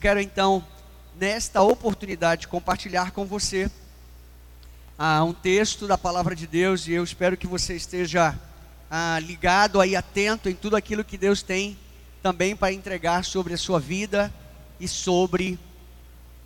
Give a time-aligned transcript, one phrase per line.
[0.00, 0.64] Quero então,
[1.18, 3.70] nesta oportunidade, compartilhar com você
[4.98, 8.34] ah, um texto da palavra de Deus e eu espero que você esteja
[8.90, 11.76] ah, ligado aí, atento em tudo aquilo que Deus tem
[12.22, 14.32] também para entregar sobre a sua vida
[14.80, 15.58] e sobre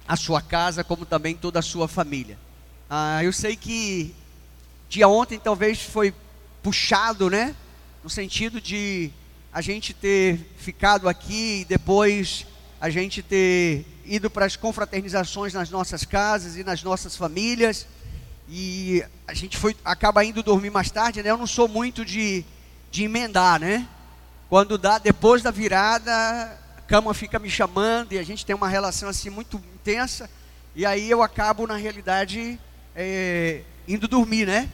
[0.09, 2.37] a sua casa, como também toda a sua família.
[2.91, 4.13] Ah, eu sei que
[4.89, 6.13] dia ontem talvez foi
[6.61, 7.55] puxado, né?
[8.03, 9.13] No sentido de
[9.53, 12.49] a gente ter ficado aqui e depois
[12.81, 17.87] a gente ter ido para as confraternizações nas nossas casas e nas nossas famílias.
[18.49, 21.31] E a gente foi, acaba indo dormir mais tarde, né?
[21.31, 22.45] Eu não sou muito de,
[22.91, 23.89] de emendar, né?
[24.49, 26.13] Quando dá depois da virada,
[26.77, 30.29] a cama fica me chamando e a gente tem uma relação assim muito intensa.
[30.77, 32.59] E aí eu acabo, na realidade,
[32.95, 34.69] é, indo dormir, né?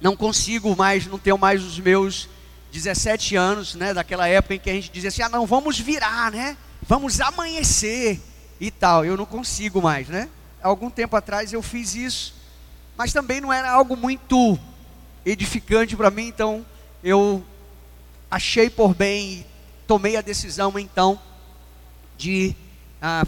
[0.00, 2.28] Não consigo mais, não tenho mais os meus
[2.72, 3.94] 17 anos, né?
[3.94, 6.56] Daquela época em que a gente dizia assim: ah, não, vamos virar, né?
[6.88, 8.18] vamos amanhecer
[8.58, 9.04] e tal.
[9.04, 10.28] Eu não consigo mais, né?
[10.62, 12.34] Algum tempo atrás eu fiz isso,
[12.96, 14.58] mas também não era algo muito
[15.24, 16.64] edificante para mim, então
[17.04, 17.44] eu
[18.30, 19.46] achei por bem e
[19.86, 21.20] tomei a decisão então
[22.16, 22.54] de
[23.00, 23.24] ah,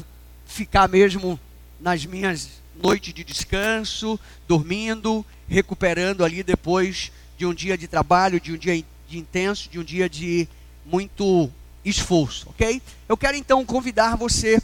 [0.47, 1.39] ficar mesmo
[1.79, 8.53] nas minhas noites de descanso, dormindo, recuperando ali depois de um dia de trabalho, de
[8.53, 10.49] um dia de intenso, de um dia de
[10.87, 11.51] muito
[11.85, 12.81] esforço, ok?
[13.09, 14.63] Eu quero então convidar você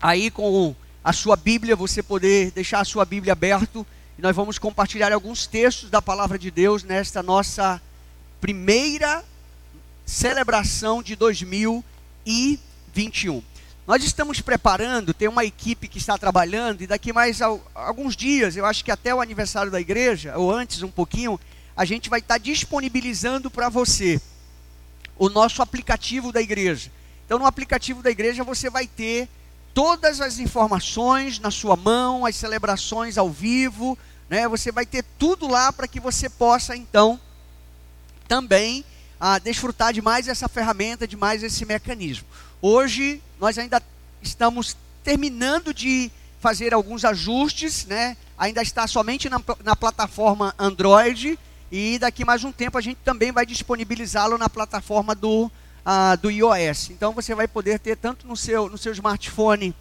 [0.00, 3.86] aí com a sua Bíblia, você poder deixar a sua Bíblia aberto
[4.18, 7.80] e nós vamos compartilhar alguns textos da palavra de Deus nesta nossa
[8.40, 9.24] primeira
[10.04, 13.42] celebração de 2021.
[13.86, 17.40] Nós estamos preparando, tem uma equipe que está trabalhando e daqui mais
[17.74, 21.38] alguns dias, eu acho que até o aniversário da igreja ou antes um pouquinho,
[21.76, 24.20] a gente vai estar disponibilizando para você
[25.18, 26.90] o nosso aplicativo da igreja.
[27.24, 29.28] Então, no aplicativo da igreja você vai ter
[29.74, 34.48] todas as informações na sua mão, as celebrações ao vivo, né?
[34.48, 37.20] Você vai ter tudo lá para que você possa então
[38.26, 38.84] também
[39.20, 42.26] ah, desfrutar de mais essa ferramenta, de mais esse mecanismo.
[42.62, 43.82] Hoje nós ainda
[44.22, 48.16] estamos terminando de fazer alguns ajustes, né?
[48.38, 51.38] Ainda está somente na, na plataforma Android
[51.70, 56.30] e daqui mais um tempo a gente também vai disponibilizá-lo na plataforma do, uh, do
[56.30, 56.90] iOS.
[56.90, 59.74] Então você vai poder ter tanto no seu, no seu smartphone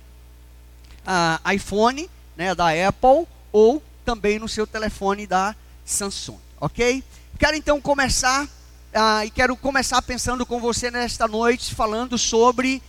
[1.06, 7.04] uh, iPhone, né, da Apple, ou também no seu telefone da Samsung, ok?
[7.38, 12.82] Quero então começar, uh, e quero começar pensando com você nesta noite, falando sobre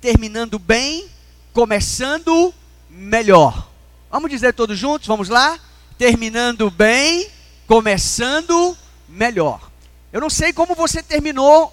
[0.00, 1.08] terminando bem,
[1.52, 2.52] começando
[2.90, 3.70] melhor.
[4.10, 5.08] Vamos dizer todos juntos?
[5.08, 5.58] Vamos lá?
[5.96, 7.28] Terminando bem,
[7.66, 8.76] começando
[9.08, 9.70] melhor.
[10.12, 11.72] Eu não sei como você terminou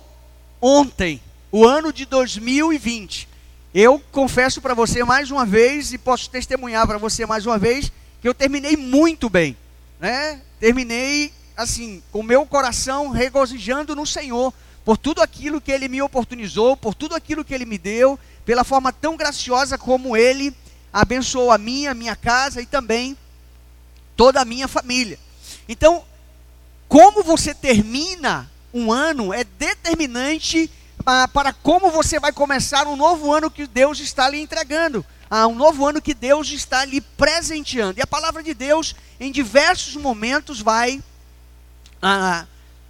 [0.61, 1.21] ontem,
[1.51, 3.27] o ano de 2020.
[3.73, 7.91] Eu confesso para você mais uma vez e posso testemunhar para você mais uma vez
[8.21, 9.57] que eu terminei muito bem,
[9.99, 10.41] né?
[10.59, 14.53] Terminei assim, com meu coração regozijando no Senhor
[14.83, 18.63] por tudo aquilo que ele me oportunizou, por tudo aquilo que ele me deu, pela
[18.63, 20.55] forma tão graciosa como ele
[20.91, 23.17] abençoou a minha, minha casa e também
[24.15, 25.19] toda a minha família.
[25.67, 26.03] Então,
[26.87, 30.69] como você termina um ano é determinante
[31.05, 35.47] ah, para como você vai começar um novo ano que Deus está lhe entregando, ah,
[35.47, 37.99] um novo ano que Deus está lhe presenteando.
[37.99, 41.01] E a palavra de Deus, em diversos momentos, vai
[42.01, 42.45] ah,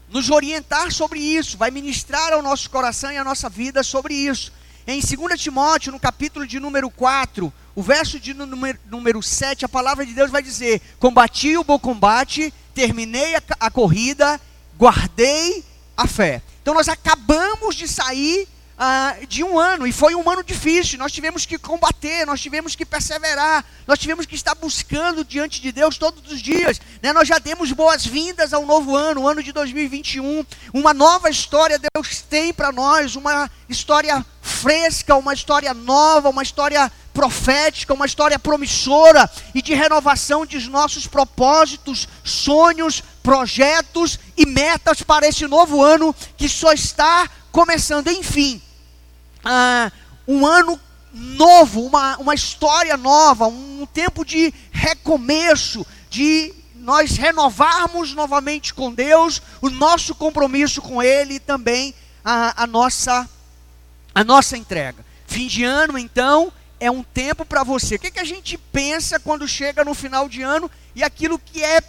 [0.09, 4.51] nos orientar sobre isso, vai ministrar ao nosso coração e à nossa vida sobre isso.
[4.85, 9.69] Em 2 Timóteo, no capítulo de número 4, o verso de número, número 7, a
[9.69, 14.39] palavra de Deus vai dizer: Combati o bom combate, terminei a, a corrida,
[14.77, 15.63] guardei
[15.95, 16.41] a fé.
[16.61, 18.47] Então nós acabamos de sair
[18.83, 22.75] ah, de um ano, e foi um ano difícil, nós tivemos que combater, nós tivemos
[22.75, 26.81] que perseverar, nós tivemos que estar buscando diante de Deus todos os dias.
[26.99, 27.13] Né?
[27.13, 30.43] Nós já demos boas-vindas ao novo ano, o ano de 2021,
[30.73, 36.91] uma nova história Deus tem para nós, uma história fresca, uma história nova, uma história
[37.13, 45.27] profética, uma história promissora e de renovação de nossos propósitos, sonhos, projetos e metas para
[45.27, 48.07] esse novo ano que só está começando.
[48.09, 48.61] Enfim,
[49.43, 49.91] ah,
[50.27, 50.79] um ano
[51.13, 59.41] novo, uma, uma história nova, um tempo de recomeço, de nós renovarmos novamente com Deus
[59.61, 61.93] o nosso compromisso com Ele e também
[62.23, 63.29] a, a, nossa,
[64.15, 65.05] a nossa entrega.
[65.27, 66.51] Fim de ano, então,
[66.81, 67.95] é um tempo para você.
[67.95, 71.63] O que, que a gente pensa quando chega no final de ano e aquilo que
[71.63, 71.81] é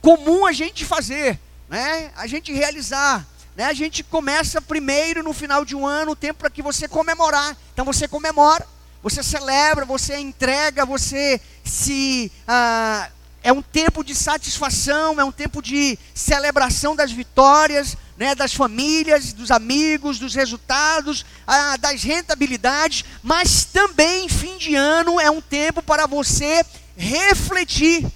[0.00, 1.38] comum a gente fazer,
[1.68, 2.10] né?
[2.16, 3.24] a gente realizar?
[3.56, 6.88] né, a gente começa primeiro no final de um ano, o tempo para que você
[6.88, 7.56] comemorar.
[7.72, 8.66] Então você comemora,
[9.02, 12.32] você celebra, você entrega, você se.
[12.46, 13.10] Ah,
[13.42, 19.32] é um tempo de satisfação, é um tempo de celebração das vitórias, né, das famílias,
[19.32, 25.82] dos amigos, dos resultados, ah, das rentabilidades, mas também fim de ano é um tempo
[25.82, 26.64] para você
[26.96, 28.06] refletir.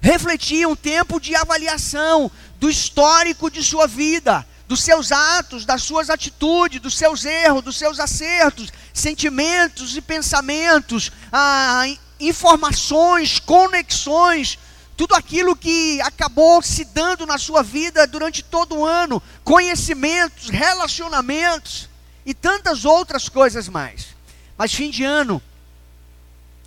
[0.00, 6.10] Refletir, um tempo de avaliação do histórico de sua vida, dos seus atos, das suas
[6.10, 11.84] atitudes, dos seus erros, dos seus acertos, sentimentos e pensamentos, ah,
[12.18, 14.58] informações, conexões,
[14.96, 21.88] tudo aquilo que acabou se dando na sua vida durante todo o ano, conhecimentos, relacionamentos
[22.24, 24.08] e tantas outras coisas mais.
[24.56, 25.42] Mas fim de ano,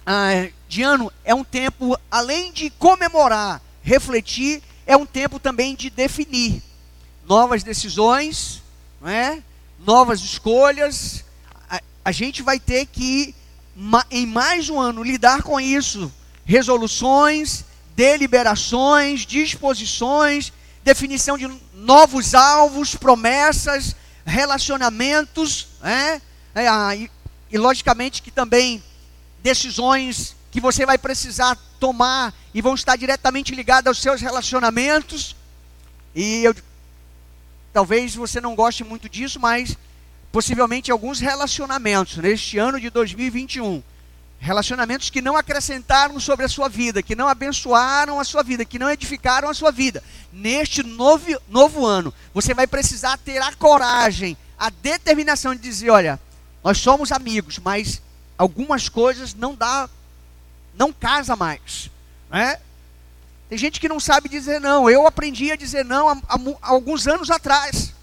[0.05, 5.89] ah, de ano é um tempo, além de comemorar, refletir, é um tempo também de
[5.89, 6.61] definir
[7.27, 8.61] novas decisões,
[9.01, 9.41] não é?
[9.79, 11.23] novas escolhas.
[11.69, 13.33] A, a gente vai ter que,
[14.11, 16.11] em mais um ano, lidar com isso.
[16.45, 20.51] Resoluções, deliberações, disposições,
[20.83, 23.95] definição de novos alvos, promessas,
[24.25, 26.21] relacionamentos, né?
[26.53, 27.11] É, e,
[27.51, 28.83] e logicamente que também
[29.41, 35.35] decisões que você vai precisar tomar e vão estar diretamente ligadas aos seus relacionamentos.
[36.13, 36.55] E eu,
[37.73, 39.77] talvez você não goste muito disso, mas
[40.31, 43.83] possivelmente alguns relacionamentos neste ano de 2021
[44.39, 48.77] Relacionamentos que não acrescentaram sobre a sua vida, que não abençoaram a sua vida, que
[48.77, 50.03] não edificaram a sua vida.
[50.31, 56.19] Neste novo, novo ano, você vai precisar ter a coragem, a determinação de dizer: olha,
[56.63, 58.01] nós somos amigos, mas
[58.37, 59.89] algumas coisas não dá,
[60.75, 61.89] não casa mais.
[62.29, 62.59] Né?
[63.49, 64.89] Tem gente que não sabe dizer não.
[64.89, 67.93] Eu aprendi a dizer não há, há, há alguns anos atrás.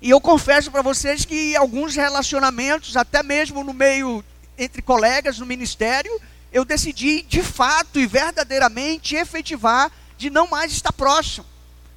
[0.00, 4.24] E eu confesso para vocês que alguns relacionamentos, até mesmo no meio
[4.62, 6.20] entre colegas no ministério,
[6.52, 11.46] eu decidi de fato e verdadeiramente efetivar de não mais estar próximo,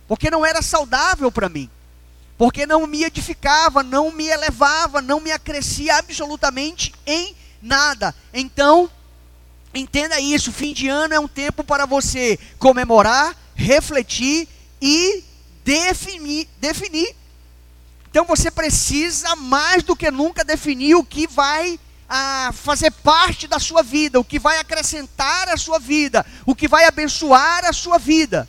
[0.07, 1.69] porque não era saudável para mim,
[2.37, 8.15] porque não me edificava, não me elevava, não me acrescia absolutamente em nada.
[8.33, 8.89] Então,
[9.73, 14.47] entenda isso: fim de ano é um tempo para você comemorar, refletir
[14.81, 15.23] e
[15.63, 16.47] definir.
[16.57, 17.15] definir.
[18.09, 23.59] Então você precisa mais do que nunca definir o que vai a fazer parte da
[23.59, 27.97] sua vida, o que vai acrescentar a sua vida, o que vai abençoar a sua
[27.97, 28.47] vida,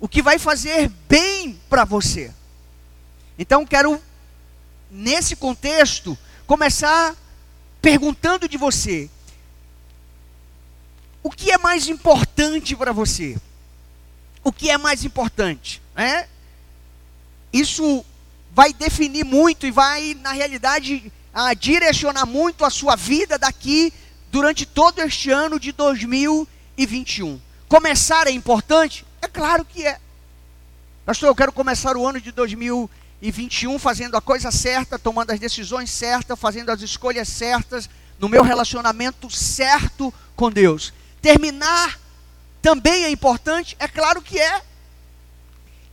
[0.00, 2.32] o que vai fazer bem para você.
[3.38, 4.02] Então quero
[4.90, 7.16] nesse contexto começar
[7.80, 9.08] perguntando de você:
[11.22, 13.36] o que é mais importante para você?
[14.42, 15.80] O que é mais importante?
[15.94, 16.26] É?
[17.52, 18.04] Isso
[18.52, 23.92] vai definir muito e vai, na realidade, a direcionar muito a sua vida daqui
[24.30, 27.40] durante todo este ano de 2021.
[27.68, 29.04] Começar é importante?
[29.20, 29.98] É claro que é.
[31.06, 35.90] Pastor, eu quero começar o ano de 2021 fazendo a coisa certa, tomando as decisões
[35.90, 37.88] certas, fazendo as escolhas certas,
[38.18, 40.92] no meu relacionamento certo com Deus.
[41.20, 41.98] Terminar
[42.60, 43.76] também é importante?
[43.78, 44.62] É claro que é.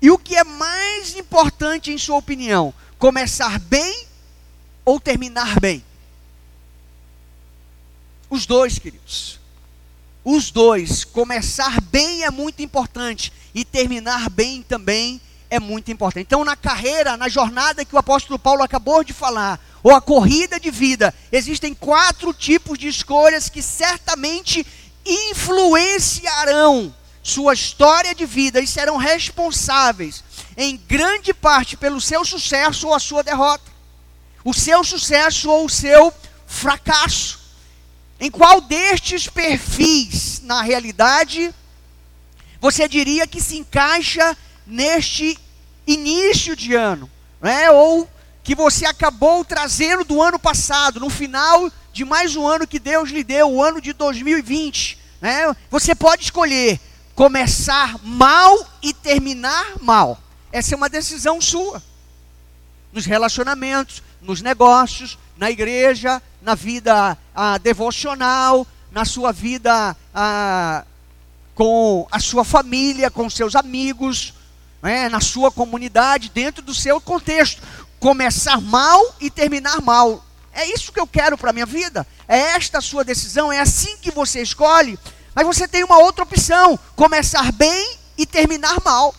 [0.01, 2.73] E o que é mais importante, em sua opinião?
[2.97, 4.08] Começar bem
[4.85, 5.83] ou terminar bem?
[8.29, 9.39] Os dois, queridos.
[10.23, 11.03] Os dois.
[11.03, 16.25] Começar bem é muito importante e terminar bem também é muito importante.
[16.27, 20.59] Então, na carreira, na jornada que o apóstolo Paulo acabou de falar, ou a corrida
[20.59, 24.65] de vida, existem quatro tipos de escolhas que certamente
[25.05, 30.23] influenciarão sua história de vida e serão responsáveis
[30.55, 33.68] em grande parte pelo seu sucesso ou a sua derrota
[34.49, 36.11] o seu sucesso ou o seu
[36.47, 37.39] fracasso.
[38.19, 41.53] Em qual destes perfis, na realidade,
[42.59, 45.37] você diria que se encaixa neste
[45.85, 47.69] início de ano, né?
[47.69, 48.09] ou
[48.43, 53.09] que você acabou trazendo do ano passado, no final de mais um ano que Deus
[53.09, 54.97] lhe deu, o ano de 2020.
[55.21, 55.55] Né?
[55.69, 56.79] Você pode escolher
[57.13, 60.19] começar mal e terminar mal.
[60.51, 61.83] Essa é uma decisão sua.
[62.91, 70.83] Nos relacionamentos, nos negócios, na igreja, na vida ah, devocional, na sua vida ah,
[71.53, 74.33] com a sua família, com seus amigos,
[74.81, 77.61] né, na sua comunidade, dentro do seu contexto.
[77.99, 80.23] Começar mal e terminar mal.
[80.53, 82.07] É isso que eu quero para a minha vida.
[82.27, 84.97] É esta a sua decisão, é assim que você escolhe.
[85.35, 89.13] Mas você tem uma outra opção: começar bem e terminar mal.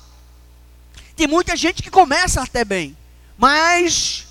[1.17, 2.97] tem muita gente que começa até bem,
[3.41, 4.27] mas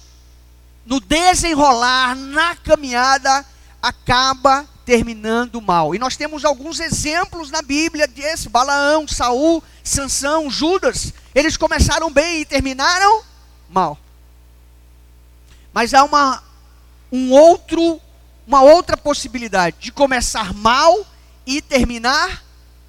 [0.86, 3.44] no desenrolar, na caminhada,
[3.82, 5.96] acaba terminando mal.
[5.96, 11.12] E nós temos alguns exemplos na Bíblia desse: Balaão, Saul, Sansão, Judas.
[11.34, 13.24] Eles começaram bem e terminaram
[13.68, 13.98] mal.
[15.74, 16.44] Mas há uma
[17.12, 18.00] um outro
[18.46, 21.04] uma outra possibilidade de começar mal
[21.48, 22.44] e terminar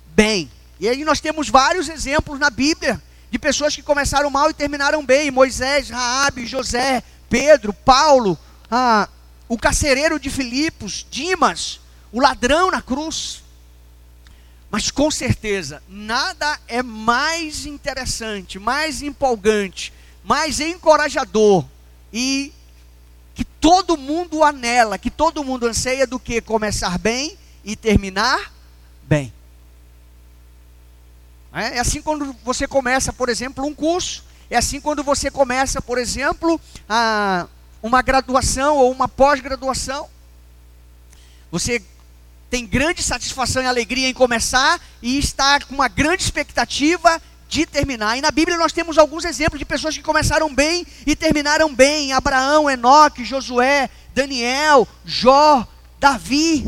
[0.08, 0.50] bem.
[0.78, 5.04] E aí nós temos vários exemplos na Bíblia de pessoas que começaram mal e terminaram
[5.04, 8.38] bem: Moisés, Raabe, José, Pedro, Paulo,
[8.70, 9.08] ah,
[9.48, 11.80] o carcereiro de Filipos, Dimas,
[12.12, 13.42] o ladrão na cruz.
[14.70, 21.64] Mas com certeza, nada é mais interessante, mais empolgante, mais encorajador
[22.12, 22.52] e
[23.34, 28.52] que todo mundo anela, que todo mundo anseia do que começar bem e terminar
[29.02, 29.32] bem.
[31.52, 35.80] É, é assim quando você começa, por exemplo, um curso, é assim quando você começa,
[35.80, 37.46] por exemplo, a,
[37.82, 40.08] uma graduação ou uma pós-graduação.
[41.50, 41.82] Você
[42.50, 48.16] tem grande satisfação e alegria em começar e está com uma grande expectativa de terminar.
[48.16, 52.12] E na Bíblia nós temos alguns exemplos de pessoas que começaram bem e terminaram bem:
[52.12, 55.66] Abraão, Enoque, Josué, Daniel, Jó,
[55.98, 56.66] Davi,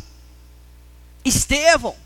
[1.24, 1.96] Estevão.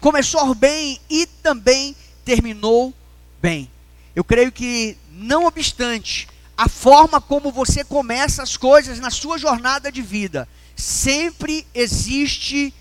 [0.00, 2.92] Começou bem e também terminou
[3.40, 3.70] bem.
[4.14, 6.28] Eu creio que, não obstante
[6.58, 12.74] a forma como você começa as coisas na sua jornada de vida, sempre existe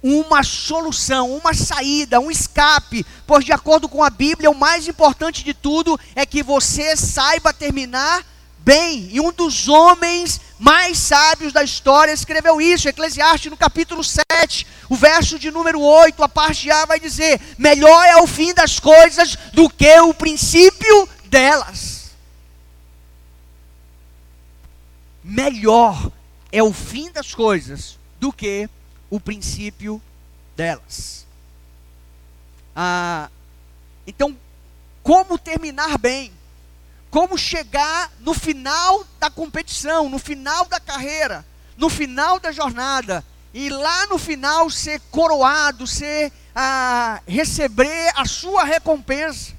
[0.00, 5.42] uma solução, uma saída, um escape, pois de acordo com a Bíblia, o mais importante
[5.42, 8.24] de tudo é que você saiba terminar
[8.58, 9.08] bem.
[9.10, 14.96] E um dos homens mais sábios da história escreveu isso, Eclesiastes no capítulo 7, o
[14.96, 19.36] verso de número 8, a parte A vai dizer: "Melhor é o fim das coisas
[19.52, 22.10] do que o princípio delas".
[25.22, 26.10] Melhor
[26.50, 28.68] é o fim das coisas do que
[29.10, 30.00] o princípio
[30.56, 31.26] delas.
[32.74, 33.28] Ah,
[34.06, 34.36] então,
[35.02, 36.32] como terminar bem?
[37.10, 41.44] Como chegar no final da competição, no final da carreira,
[41.76, 43.24] no final da jornada,
[43.54, 49.52] e lá no final ser coroado, ser ah, receber a sua recompensa.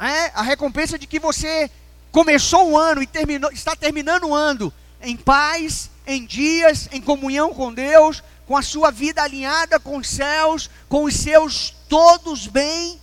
[0.00, 1.70] É, a recompensa de que você
[2.12, 7.52] começou o ano e terminou, está terminando o ano em paz, em dias, em comunhão
[7.52, 12.98] com Deus, com a sua vida alinhada com os céus, com os seus todos bem.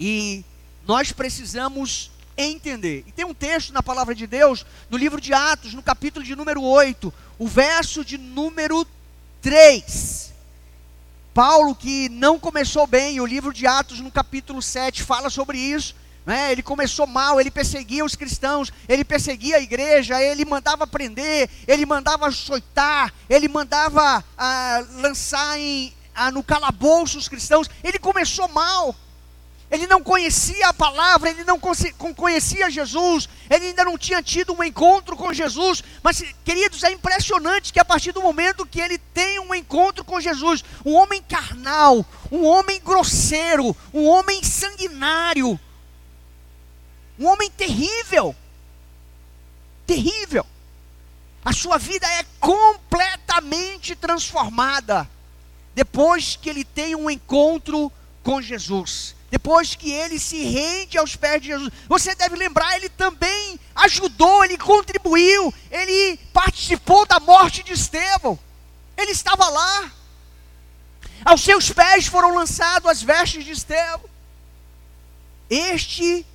[0.00, 0.44] E
[0.86, 3.04] nós precisamos entender.
[3.06, 6.34] E tem um texto na palavra de Deus, no livro de Atos, no capítulo de
[6.34, 8.86] número 8, o verso de número
[9.40, 10.32] 3.
[11.34, 15.94] Paulo, que não começou bem, o livro de Atos, no capítulo 7, fala sobre isso.
[16.24, 16.52] Né?
[16.52, 21.84] Ele começou mal, ele perseguia os cristãos, ele perseguia a igreja, ele mandava prender, ele
[21.84, 27.68] mandava açoitar, ele mandava ah, lançar em, ah, no calabouço os cristãos.
[27.82, 28.94] Ele começou mal.
[29.72, 34.62] Ele não conhecia a palavra, ele não conhecia Jesus, ele ainda não tinha tido um
[34.62, 35.82] encontro com Jesus.
[36.02, 40.20] Mas, queridos, é impressionante que a partir do momento que ele tem um encontro com
[40.20, 45.58] Jesus, um homem carnal, um homem grosseiro, um homem sanguinário,
[47.18, 48.36] um homem terrível.
[49.86, 50.44] Terrível.
[51.42, 55.08] A sua vida é completamente transformada
[55.74, 57.90] depois que ele tem um encontro
[58.22, 59.16] com Jesus.
[59.32, 61.72] Depois que ele se rende aos pés de Jesus.
[61.88, 68.38] Você deve lembrar, ele também ajudou, ele contribuiu, ele participou da morte de Estevão.
[68.94, 69.90] Ele estava lá.
[71.24, 74.04] Aos seus pés foram lançadas as vestes de Estevão.
[75.48, 76.26] Este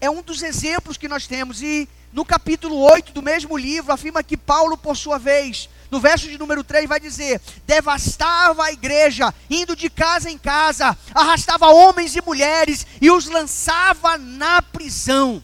[0.00, 1.62] é um dos exemplos que nós temos.
[1.62, 6.28] E no capítulo 8 do mesmo livro, afirma que Paulo, por sua vez, no verso
[6.28, 12.14] de número 3, vai dizer: devastava a igreja, indo de casa em casa, arrastava homens
[12.16, 15.42] e mulheres e os lançava na prisão.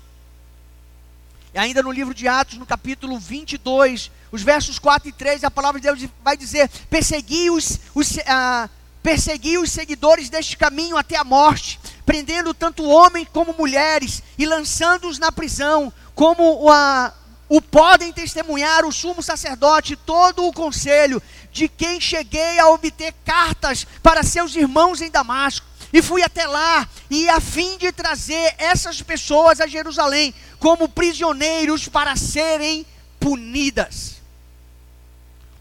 [1.54, 5.50] E ainda no livro de Atos, no capítulo 22, os versos 4 e 3, a
[5.50, 8.68] palavra de Deus vai dizer: persegui os, os, ah,
[9.02, 15.18] persegui os seguidores deste caminho até a morte prendendo tanto homens como mulheres e lançando-os
[15.18, 17.12] na prisão, como a,
[17.54, 23.86] o podem testemunhar o sumo sacerdote todo o conselho, de quem cheguei a obter cartas
[24.02, 25.66] para seus irmãos em Damasco.
[25.92, 31.86] E fui até lá, e a fim de trazer essas pessoas a Jerusalém como prisioneiros
[31.86, 32.86] para serem
[33.20, 34.22] punidas.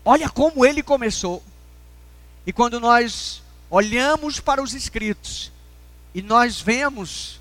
[0.06, 1.44] Olha como ele começou.
[2.48, 5.52] E quando nós olhamos para os escritos,
[6.14, 7.40] E nós vemos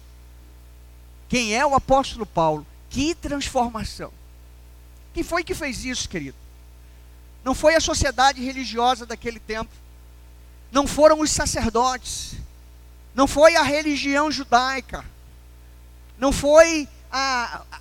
[1.28, 2.66] quem é o apóstolo Paulo.
[2.88, 4.12] Que transformação.
[5.12, 6.36] Quem foi que fez isso, querido?
[7.42, 9.70] Não foi a sociedade religiosa daquele tempo.
[10.70, 12.34] Não foram os sacerdotes.
[13.14, 15.04] Não foi a religião judaica.
[16.18, 17.80] Não foi a, a,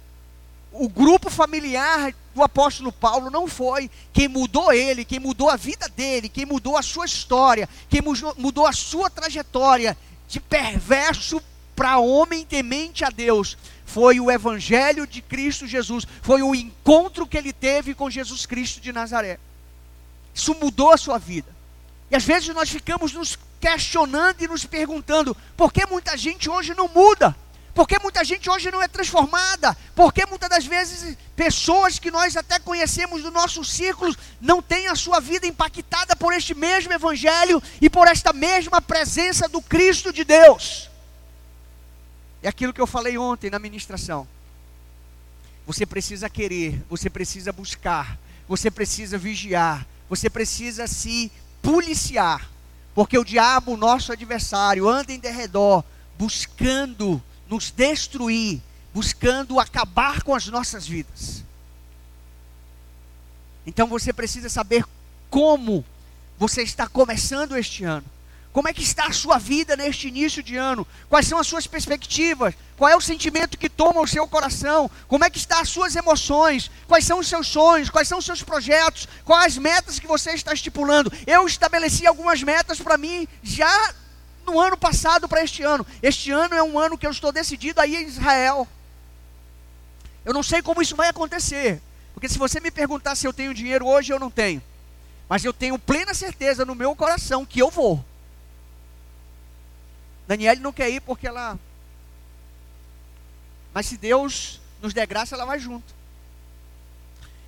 [0.71, 3.29] o grupo familiar do apóstolo Paulo.
[3.29, 3.91] Não foi.
[4.11, 8.65] Quem mudou ele, quem mudou a vida dele, quem mudou a sua história, quem mudou
[8.65, 9.95] a sua trajetória
[10.27, 11.41] de perverso
[11.75, 13.57] para homem temente a Deus
[13.89, 18.79] foi o evangelho de Cristo Jesus, foi o encontro que ele teve com Jesus Cristo
[18.79, 19.39] de Nazaré.
[20.33, 21.49] Isso mudou a sua vida.
[22.11, 26.75] E às vezes nós ficamos nos questionando e nos perguntando: por que muita gente hoje
[26.75, 27.35] não muda?
[27.73, 29.75] Por que muita gente hoje não é transformada?
[29.95, 34.87] Por que muitas das vezes pessoas que nós até conhecemos do nosso círculo não têm
[34.87, 40.11] a sua vida impactada por este mesmo Evangelho e por esta mesma presença do Cristo
[40.11, 40.88] de Deus?
[42.41, 44.27] É aquilo que eu falei ontem na ministração.
[45.65, 48.17] Você precisa querer, você precisa buscar,
[48.47, 51.31] você precisa vigiar, você precisa se
[51.61, 52.49] policiar,
[52.95, 55.83] porque o diabo, nosso adversário, anda em derredor,
[56.17, 58.61] buscando nos destruir,
[58.93, 61.43] buscando acabar com as nossas vidas.
[63.65, 64.83] Então você precisa saber
[65.29, 65.85] como
[66.37, 68.05] você está começando este ano.
[68.51, 70.85] Como é que está a sua vida neste início de ano?
[71.07, 72.55] Quais são as suas perspectivas?
[72.75, 74.89] Qual é o sentimento que toma o seu coração?
[75.07, 76.71] Como é que estão as suas emoções?
[76.87, 77.91] Quais são os seus sonhos?
[77.91, 79.07] Quais são os seus projetos?
[79.23, 81.11] Quais as metas que você está estipulando?
[81.27, 83.93] Eu estabeleci algumas metas para mim já
[84.47, 85.85] no ano passado para este ano.
[86.01, 88.67] Este ano é um ano que eu estou decidido a ir a Israel.
[90.25, 91.79] Eu não sei como isso vai acontecer.
[92.15, 94.61] Porque se você me perguntar se eu tenho dinheiro hoje, eu não tenho.
[95.29, 98.03] Mas eu tenho plena certeza no meu coração que eu vou.
[100.29, 101.57] Daniele não quer ir porque ela.
[103.73, 105.91] Mas se Deus nos der graça, ela vai junto.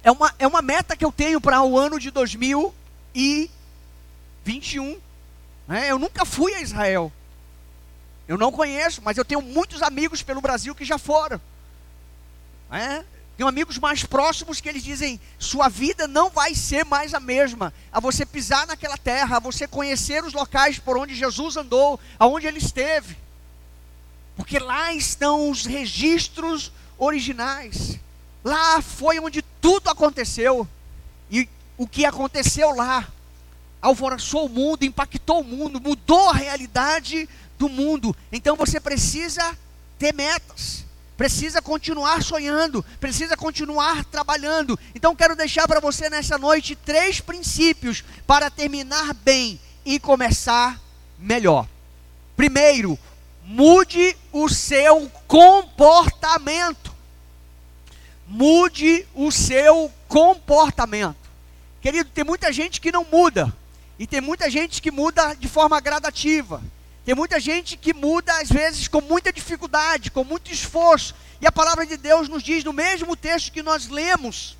[0.01, 4.99] É uma, é uma meta que eu tenho para o ano de 2021.
[5.67, 5.91] Né?
[5.91, 7.13] Eu nunca fui a Israel.
[8.27, 11.39] Eu não conheço, mas eu tenho muitos amigos pelo Brasil que já foram.
[12.67, 13.05] Né?
[13.41, 17.73] Tenho amigos mais próximos que eles dizem: sua vida não vai ser mais a mesma.
[17.91, 22.45] A você pisar naquela terra, a você conhecer os locais por onde Jesus andou, aonde
[22.45, 23.17] ele esteve.
[24.35, 27.97] Porque lá estão os registros originais.
[28.43, 30.67] Lá foi onde tudo aconteceu.
[31.31, 31.49] E
[31.79, 33.07] o que aconteceu lá
[33.81, 37.27] alvoroçou o mundo, impactou o mundo, mudou a realidade
[37.57, 38.15] do mundo.
[38.31, 39.57] Então você precisa
[39.97, 40.90] ter metas
[41.21, 44.79] precisa continuar sonhando, precisa continuar trabalhando.
[44.95, 50.81] Então quero deixar para você nessa noite três princípios para terminar bem e começar
[51.19, 51.67] melhor.
[52.35, 52.97] Primeiro,
[53.43, 56.91] mude o seu comportamento.
[58.27, 61.29] Mude o seu comportamento.
[61.81, 63.55] Querido, tem muita gente que não muda.
[63.99, 66.63] E tem muita gente que muda de forma gradativa.
[67.03, 71.15] Tem muita gente que muda, às vezes, com muita dificuldade, com muito esforço.
[71.41, 74.55] E a palavra de Deus nos diz, no mesmo texto que nós lemos,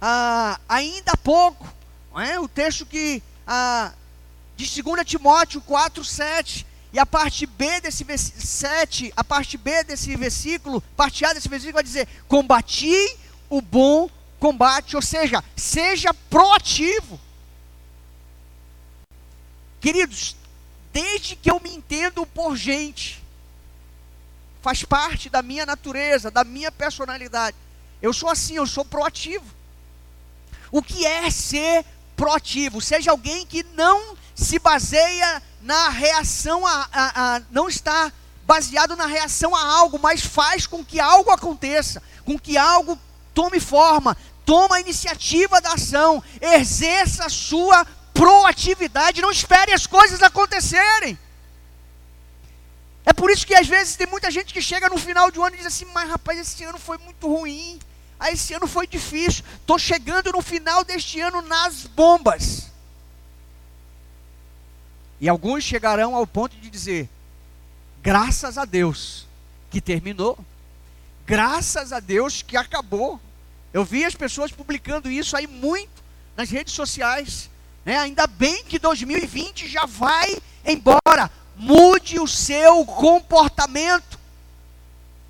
[0.00, 1.72] ah, ainda há pouco,
[2.16, 2.40] é?
[2.40, 3.92] o texto que ah,
[4.56, 10.16] de 2 Timóteo 4, 7, e a parte B desse 7, a parte B desse
[10.16, 12.96] versículo, parte A desse versículo vai dizer: Combati
[13.50, 14.08] o bom
[14.40, 17.20] combate, ou seja, seja proativo.
[19.80, 20.34] Queridos,
[20.96, 23.22] desde que eu me entendo por gente,
[24.62, 27.54] faz parte da minha natureza, da minha personalidade.
[28.00, 29.44] Eu sou assim, eu sou proativo.
[30.72, 31.84] O que é ser
[32.16, 32.80] proativo?
[32.80, 38.10] Seja alguém que não se baseia na reação a, a, a, não está
[38.46, 42.98] baseado na reação a algo, mas faz com que algo aconteça, com que algo
[43.34, 50.22] tome forma, toma a iniciativa da ação, exerça a sua proatividade, não espere as coisas
[50.22, 51.18] acontecerem.
[53.04, 55.44] É por isso que às vezes tem muita gente que chega no final de um
[55.44, 57.78] ano e diz assim: Mas rapaz, esse ano foi muito ruim.
[58.18, 59.44] Ah, esse ano foi difícil.
[59.60, 62.70] Estou chegando no final deste ano nas bombas.
[65.20, 67.08] E alguns chegarão ao ponto de dizer:
[68.02, 69.26] Graças a Deus
[69.70, 70.38] que terminou.
[71.24, 73.20] Graças a Deus que acabou.
[73.72, 76.02] Eu vi as pessoas publicando isso aí muito
[76.36, 77.50] nas redes sociais.
[77.86, 77.96] Né?
[77.96, 81.30] Ainda bem que 2020 já vai embora.
[81.54, 84.16] Mude o seu comportamento.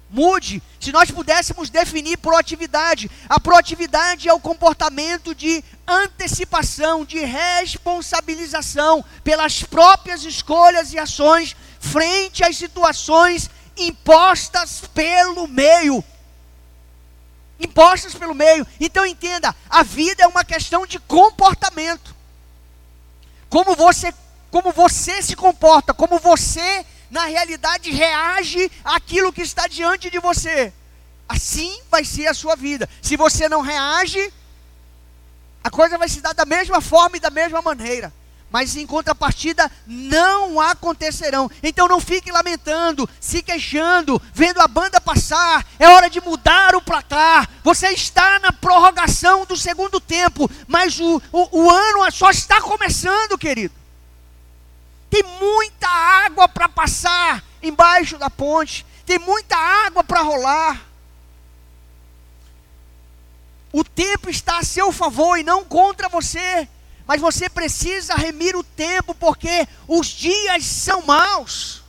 [0.08, 0.62] mude.
[0.80, 9.62] Se nós pudéssemos definir proatividade, a proatividade é o comportamento de antecipação, de responsabilização pelas
[9.62, 16.02] próprias escolhas e ações frente às situações impostas pelo meio.
[17.60, 18.66] Impostas pelo meio.
[18.80, 22.15] Então entenda, a vida é uma questão de comportamento.
[23.48, 24.12] Como você,
[24.50, 30.72] como você se comporta, como você na realidade reage àquilo que está diante de você.
[31.28, 32.88] Assim vai ser a sua vida.
[33.02, 34.32] Se você não reage,
[35.62, 38.12] a coisa vai se dar da mesma forma e da mesma maneira.
[38.50, 41.50] Mas em contrapartida não acontecerão.
[41.62, 45.66] Então não fique lamentando, se queixando, vendo a banda passar.
[45.78, 47.48] É hora de mudar o placar.
[47.62, 53.36] Você está na prorrogação do segundo tempo, mas o, o, o ano só está começando,
[53.36, 53.74] querido.
[55.10, 58.86] Tem muita água para passar embaixo da ponte.
[59.04, 60.82] Tem muita água para rolar.
[63.72, 66.68] O tempo está a seu favor e não contra você.
[67.06, 71.86] Mas você precisa remir o tempo, porque os dias são maus.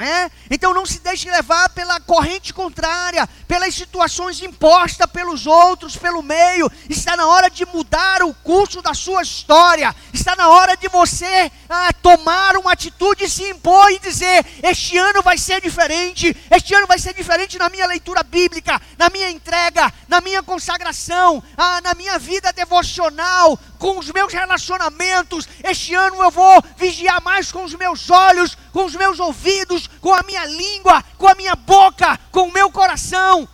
[0.00, 0.30] É?
[0.48, 6.70] Então não se deixe levar pela corrente contrária, pelas situações impostas pelos outros, pelo meio.
[6.88, 9.92] Está na hora de mudar o curso da sua história.
[10.14, 15.20] Está na hora de você ah, tomar uma atitude se impor e dizer: Este ano
[15.20, 16.36] vai ser diferente.
[16.48, 21.42] Este ano vai ser diferente na minha leitura bíblica, na minha entrega, na minha consagração,
[21.56, 25.48] ah, na minha vida devocional, com os meus relacionamentos.
[25.62, 30.12] Este ano eu vou vigiar mais com os meus olhos, com os meus ouvidos, com
[30.12, 33.48] a minha língua, com a minha boca, com o meu coração.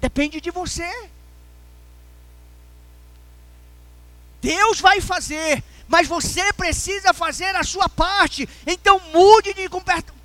[0.00, 0.90] Depende de você.
[4.42, 8.48] Deus vai fazer, mas você precisa fazer a sua parte.
[8.66, 9.54] Então mude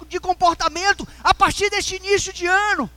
[0.08, 2.90] de comportamento a partir deste início de ano,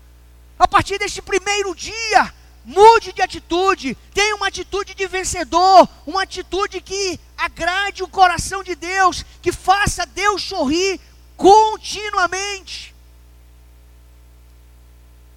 [0.58, 2.34] a partir deste primeiro dia.
[2.64, 8.74] Mude de atitude, tenha uma atitude de vencedor, uma atitude que agrade o coração de
[8.74, 10.98] Deus, que faça Deus sorrir
[11.36, 12.94] continuamente.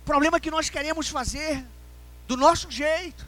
[0.04, 1.66] O problema é que nós queremos fazer
[2.28, 3.28] do nosso jeito.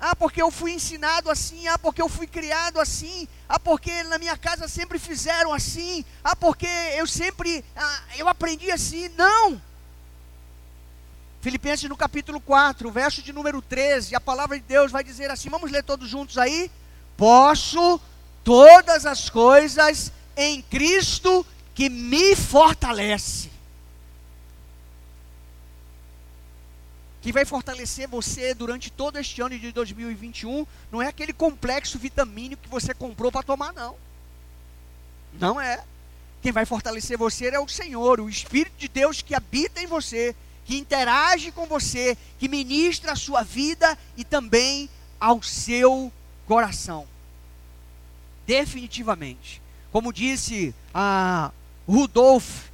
[0.00, 4.18] Ah, porque eu fui ensinado assim, ah, porque eu fui criado assim, ah, porque na
[4.18, 9.08] minha casa sempre fizeram assim, ah, porque eu sempre, ah, eu aprendi assim.
[9.16, 9.60] Não!
[11.44, 15.50] Filipenses no capítulo 4, verso de número 13, a palavra de Deus vai dizer assim:
[15.50, 16.70] vamos ler todos juntos aí?
[17.18, 18.00] Posso
[18.42, 23.50] todas as coisas em Cristo que me fortalece.
[27.20, 32.62] Que vai fortalecer você durante todo este ano de 2021, não é aquele complexo vitamínico
[32.62, 33.96] que você comprou para tomar, não.
[35.34, 35.84] Não é.
[36.40, 40.34] Quem vai fortalecer você é o Senhor, o Espírito de Deus que habita em você
[40.64, 44.88] que interage com você, que ministra a sua vida e também
[45.20, 46.12] ao seu
[46.46, 47.06] coração.
[48.46, 49.60] Definitivamente.
[49.92, 51.50] Como disse a
[51.86, 52.68] Rudolf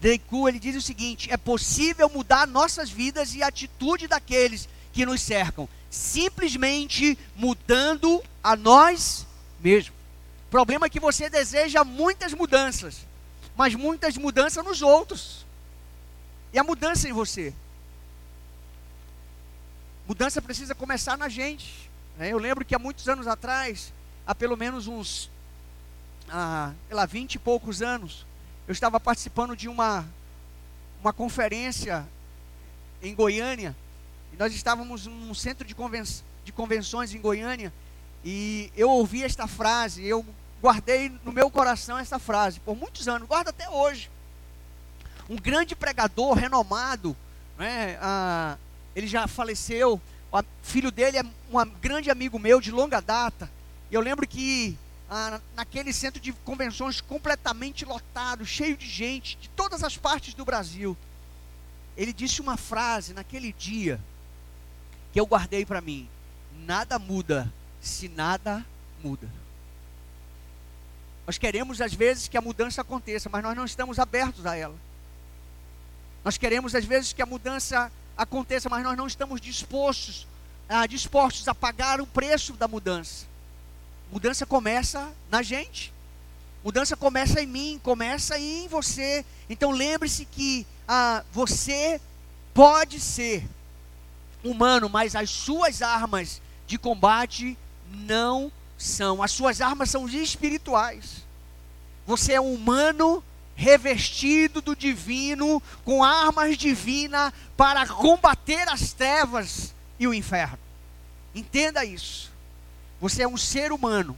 [0.00, 5.06] Deku, ele diz o seguinte: é possível mudar nossas vidas e a atitude daqueles que
[5.06, 9.26] nos cercam, simplesmente mudando a nós
[9.60, 9.98] mesmos.
[10.48, 13.06] O problema é que você deseja muitas mudanças,
[13.56, 15.46] mas muitas mudanças nos outros.
[16.52, 17.54] E a mudança em você.
[20.06, 21.88] Mudança precisa começar na gente.
[22.18, 22.30] Né?
[22.30, 23.92] Eu lembro que há muitos anos atrás,
[24.26, 25.30] há pelo menos uns,
[26.28, 28.26] ah, sei lá, vinte e poucos anos,
[28.66, 30.04] eu estava participando de uma,
[31.00, 32.06] uma conferência
[33.00, 33.76] em Goiânia.
[34.32, 36.02] E nós estávamos num centro de, conven
[36.44, 37.72] de convenções em Goiânia.
[38.24, 40.26] E eu ouvi esta frase, eu
[40.60, 44.10] guardei no meu coração essa frase por muitos anos, guardo até hoje
[45.30, 47.16] um grande pregador renomado,
[47.56, 47.96] né?
[48.02, 48.58] Ah,
[48.96, 50.00] ele já faleceu,
[50.32, 53.48] o filho dele é um grande amigo meu de longa data.
[53.92, 54.76] E eu lembro que
[55.08, 60.44] ah, naquele centro de convenções completamente lotado, cheio de gente, de todas as partes do
[60.44, 60.96] Brasil,
[61.96, 64.00] ele disse uma frase naquele dia
[65.12, 66.08] que eu guardei para mim:
[66.66, 68.66] nada muda se nada
[69.00, 69.28] muda.
[71.24, 74.89] Nós queremos às vezes que a mudança aconteça, mas nós não estamos abertos a ela.
[76.24, 80.26] Nós queremos às vezes que a mudança aconteça, mas nós não estamos dispostos,
[80.68, 83.26] ah, dispostos a pagar o preço da mudança.
[84.12, 85.92] Mudança começa na gente.
[86.62, 89.24] Mudança começa em mim, começa em você.
[89.48, 92.00] Então lembre-se que ah, você
[92.52, 93.48] pode ser
[94.44, 97.56] humano, mas as suas armas de combate
[97.88, 99.22] não são.
[99.22, 101.24] As suas armas são espirituais.
[102.06, 103.22] Você é um humano
[103.60, 110.58] revestido do divino, com armas divinas para combater as trevas e o inferno.
[111.34, 112.32] Entenda isso.
[113.02, 114.16] Você é um ser humano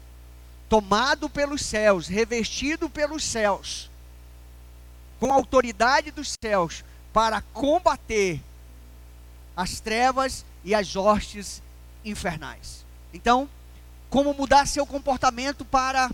[0.69, 3.91] tomado pelos céus, revestido pelos céus,
[5.19, 8.41] com a autoridade dos céus para combater
[9.57, 11.61] as trevas e as hostes
[12.05, 12.87] infernais.
[13.13, 13.49] Então,
[14.09, 16.09] como mudar seu comportamento para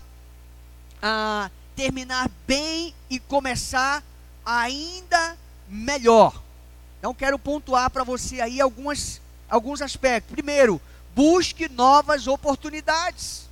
[0.99, 4.03] ah, terminar bem e começar
[4.45, 5.37] ainda
[5.69, 6.43] melhor.
[6.97, 10.33] Então, quero pontuar para você aí algumas, alguns aspectos.
[10.33, 10.81] Primeiro,
[11.15, 13.47] busque novas oportunidades.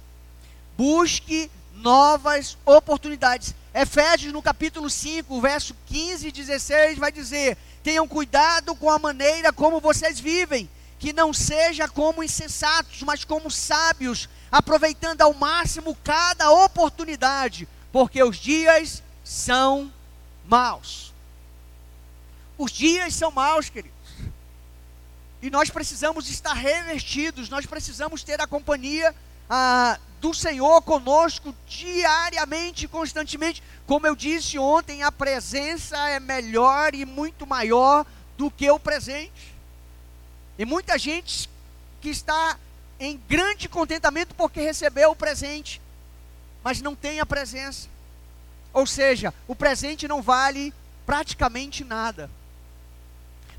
[0.77, 3.55] Busque novas oportunidades.
[3.73, 9.53] Efésios no capítulo 5, verso 15 e 16 vai dizer: Tenham cuidado com a maneira
[9.53, 16.51] como vocês vivem, que não seja como insensatos, mas como sábios, aproveitando ao máximo cada
[16.51, 19.91] oportunidade, porque os dias são
[20.45, 21.11] maus.
[22.55, 23.97] Os dias são maus, queridos.
[25.41, 29.15] E nós precisamos estar revestidos, nós precisamos ter a companhia
[29.49, 33.63] ah, do Senhor conosco diariamente, constantemente.
[33.87, 38.05] Como eu disse ontem, a presença é melhor e muito maior
[38.37, 39.55] do que o presente.
[40.55, 41.49] E muita gente
[41.99, 42.59] que está
[42.99, 45.81] em grande contentamento porque recebeu o presente,
[46.67, 47.87] mas não tem a presença.
[48.73, 50.73] Ou seja, o presente não vale
[51.05, 52.29] praticamente nada.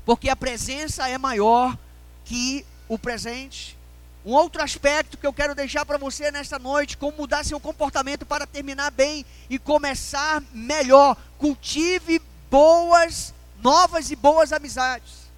[0.05, 1.75] Porque a presença é maior
[2.23, 3.75] que o presente.
[4.23, 8.27] Um outro aspecto que eu quero deixar para você nesta noite, como mudar seu comportamento
[8.27, 11.17] para terminar bem e começar melhor.
[11.39, 15.31] Cultive boas, novas e boas amizades.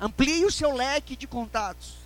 [0.00, 1.97] Amplie o seu leque de contatos.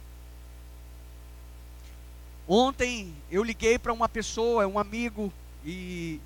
[2.48, 5.32] Ontem eu liguei para uma pessoa, um amigo,
[5.64, 6.20] e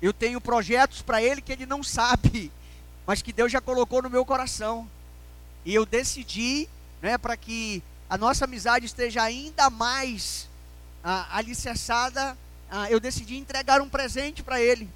[0.00, 2.50] eu tenho projetos para ele que ele não sabe,
[3.06, 4.88] mas que Deus já colocou no meu coração.
[5.64, 6.68] E eu decidi,
[7.00, 10.48] né, para que a nossa amizade esteja ainda mais
[11.04, 12.36] ah, alicerçada,
[12.70, 14.88] ah, eu decidi entregar um presente para ele.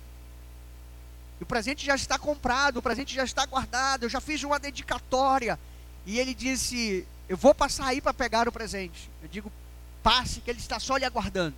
[1.39, 4.59] E o presente já está comprado, o presente já está guardado, eu já fiz uma
[4.59, 5.59] dedicatória.
[6.05, 9.11] E ele disse: Eu vou passar aí para pegar o presente.
[9.23, 9.53] Eu digo:
[10.07, 11.57] Passe, que ele está só lhe aguardando.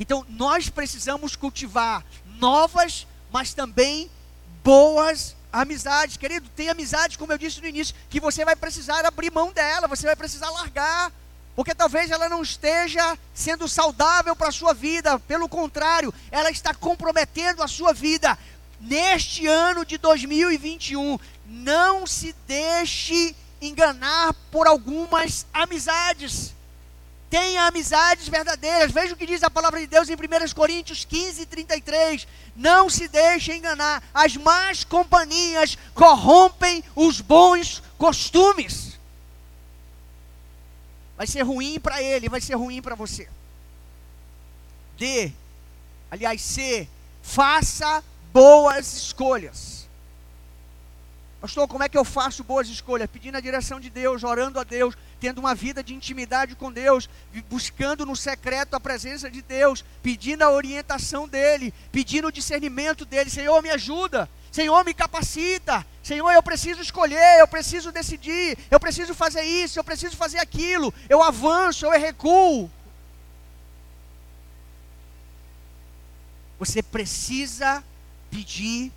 [0.00, 2.02] Então, nós precisamos cultivar
[2.38, 4.10] novas, mas também
[4.64, 6.16] boas amizades.
[6.16, 9.86] Querido, tem amizades, como eu disse no início, que você vai precisar abrir mão dela,
[9.86, 11.12] você vai precisar largar.
[11.54, 16.72] Porque talvez ela não esteja sendo saudável para a sua vida, pelo contrário, ela está
[16.72, 18.38] comprometendo a sua vida.
[18.80, 26.55] Neste ano de 2021, não se deixe enganar por algumas amizades.
[27.36, 28.90] Tenha amizades verdadeiras.
[28.90, 32.26] Veja o que diz a palavra de Deus em 1 Coríntios 15, 33.
[32.56, 34.02] Não se deixe enganar.
[34.14, 38.98] As más companhias corrompem os bons costumes.
[41.14, 43.28] Vai ser ruim para ele, vai ser ruim para você.
[44.96, 45.30] D.
[46.10, 46.88] Aliás, C.
[47.22, 49.75] Faça boas escolhas.
[51.46, 53.08] Pastor, como é que eu faço boas escolhas?
[53.08, 57.08] Pedindo a direção de Deus, orando a Deus, tendo uma vida de intimidade com Deus,
[57.48, 63.30] buscando no secreto a presença de Deus, pedindo a orientação dEle, pedindo o discernimento dEle.
[63.30, 64.28] Senhor, me ajuda.
[64.50, 65.86] Senhor, me capacita.
[66.02, 70.92] Senhor, eu preciso escolher, eu preciso decidir, eu preciso fazer isso, eu preciso fazer aquilo.
[71.08, 72.68] Eu avanço, eu recuo.
[76.58, 77.84] Você precisa
[78.32, 78.90] pedir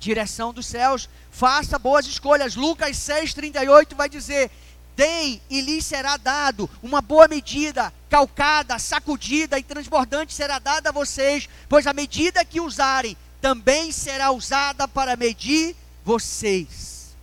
[0.00, 2.56] direção dos céus, faça boas escolhas.
[2.56, 4.50] Lucas 6,38 vai dizer:
[4.96, 10.92] Deem e lhes será dado uma boa medida, calcada, sacudida e transbordante será dada a
[10.92, 17.14] vocês, pois a medida que usarem também será usada para medir vocês.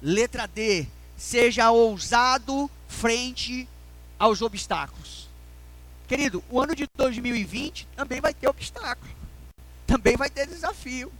[0.00, 0.86] Letra D.
[1.16, 3.68] Seja ousado frente
[4.18, 5.28] aos obstáculos.
[6.06, 9.23] Querido, o ano de 2020 também vai ter obstáculo
[9.94, 11.12] também vai ter desafio,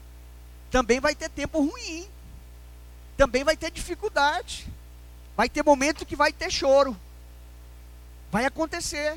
[0.69, 2.09] também vai ter tempo ruim,
[3.17, 4.67] também vai ter dificuldade,
[5.37, 6.97] vai ter momento que vai ter choro,
[8.33, 9.17] vai acontecer,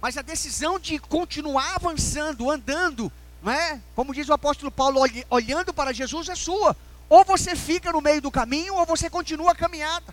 [0.00, 3.80] mas a decisão de continuar avançando, andando, não é?
[3.94, 5.00] Como diz o apóstolo Paulo,
[5.30, 6.76] olhando para Jesus é sua.
[7.08, 10.12] Ou você fica no meio do caminho, ou você continua a caminhada.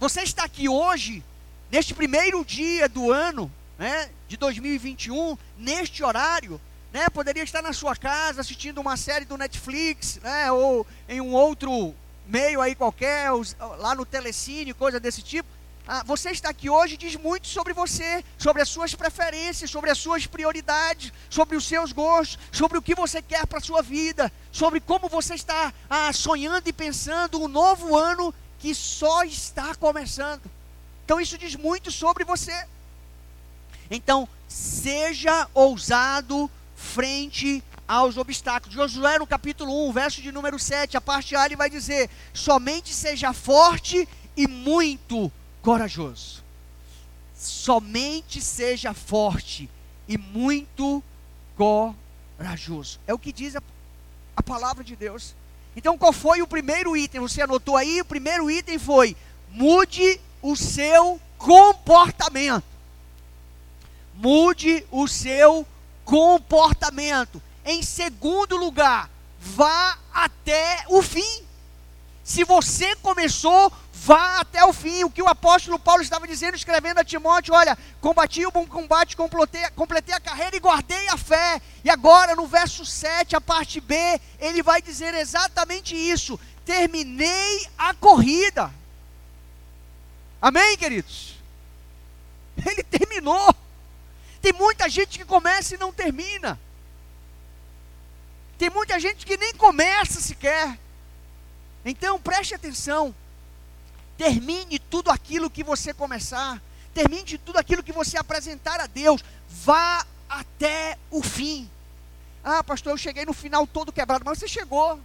[0.00, 1.22] Você está aqui hoje,
[1.70, 6.58] neste primeiro dia do ano, né, de 2021, neste horário,
[6.92, 7.08] né?
[7.10, 10.50] Poderia estar na sua casa assistindo uma série do Netflix, né?
[10.50, 11.94] Ou em um outro
[12.26, 13.30] meio aí qualquer,
[13.78, 15.48] lá no Telecine, coisa desse tipo.
[15.86, 19.96] ah, você está aqui hoje diz muito sobre você, sobre as suas preferências, sobre as
[19.96, 24.30] suas prioridades, sobre os seus gostos, sobre o que você quer para a sua vida,
[24.52, 30.42] sobre como você está ah, sonhando e pensando um novo ano que só está começando.
[31.04, 32.66] Então isso diz muito sobre você.
[33.90, 38.74] Então, seja ousado frente aos obstáculos.
[38.74, 42.94] Josué no capítulo 1, verso de número 7, a parte A ele vai dizer: "Somente
[42.94, 46.44] seja forte e muito corajoso.
[47.34, 49.68] Somente seja forte
[50.06, 51.02] e muito
[51.56, 53.00] corajoso.
[53.06, 53.62] É o que diz a,
[54.36, 55.34] a palavra de Deus.
[55.74, 57.20] Então, qual foi o primeiro item?
[57.20, 58.00] Você anotou aí?
[58.00, 59.16] O primeiro item foi:
[59.50, 62.64] mude o seu comportamento.
[64.14, 65.77] Mude o seu comportamento.
[67.64, 71.46] Em segundo lugar, vá até o fim.
[72.24, 73.72] Se você começou
[74.04, 75.04] Vá até o fim.
[75.04, 79.16] O que o apóstolo Paulo estava dizendo, escrevendo a Timóteo: olha, combati o bom combate,
[79.16, 81.60] completei, completei a carreira e guardei a fé.
[81.84, 83.94] E agora, no verso 7, a parte B,
[84.38, 88.72] ele vai dizer exatamente isso: terminei a corrida.
[90.40, 91.34] Amém, queridos?
[92.64, 93.54] Ele terminou.
[94.48, 96.58] Tem muita gente que começa e não termina.
[98.56, 100.78] Tem muita gente que nem começa sequer.
[101.84, 103.14] Então preste atenção.
[104.16, 106.62] Termine tudo aquilo que você começar.
[106.94, 109.22] Termine tudo aquilo que você apresentar a Deus.
[109.50, 111.68] Vá até o fim.
[112.42, 114.98] Ah, pastor, eu cheguei no final todo quebrado, mas você chegou.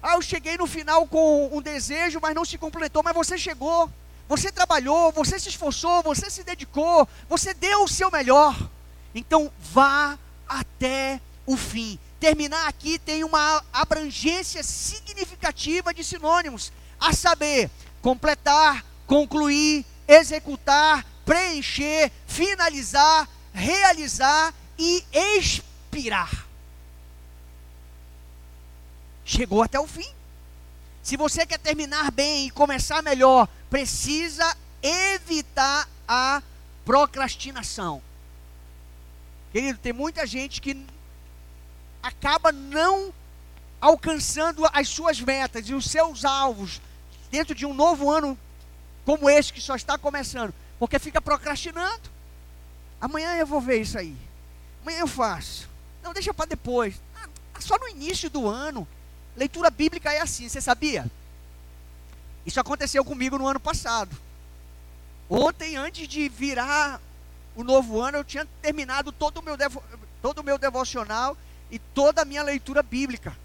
[0.00, 3.90] Ah, eu cheguei no final com um desejo, mas não se completou, mas você chegou.
[4.28, 8.56] Você trabalhou, você se esforçou, você se dedicou, você deu o seu melhor.
[9.16, 11.98] Então vá até o fim.
[12.20, 17.70] Terminar aqui tem uma abrangência significativa de sinônimos, a saber,
[18.02, 26.46] completar, concluir, executar, preencher, finalizar, realizar e expirar.
[29.24, 30.08] Chegou até o fim.
[31.02, 36.42] Se você quer terminar bem e começar melhor, precisa evitar a
[36.84, 38.02] procrastinação.
[39.56, 40.76] Querido, tem muita gente que
[42.02, 43.10] acaba não
[43.80, 46.78] alcançando as suas metas e os seus alvos
[47.30, 48.38] dentro de um novo ano
[49.06, 52.10] como esse que só está começando, porque fica procrastinando.
[53.00, 54.14] Amanhã eu vou ver isso aí.
[54.82, 55.70] Amanhã eu faço.
[56.02, 57.00] Não, deixa para depois.
[57.14, 57.26] Ah,
[57.58, 58.86] só no início do ano.
[59.34, 61.10] Leitura bíblica é assim, você sabia?
[62.44, 64.14] Isso aconteceu comigo no ano passado.
[65.30, 67.00] Ontem, antes de virar
[67.56, 69.82] o novo ano, eu tinha terminado todo o meu, devo,
[70.20, 71.36] todo o meu devocional
[71.70, 73.36] e toda a minha leitura bíblica.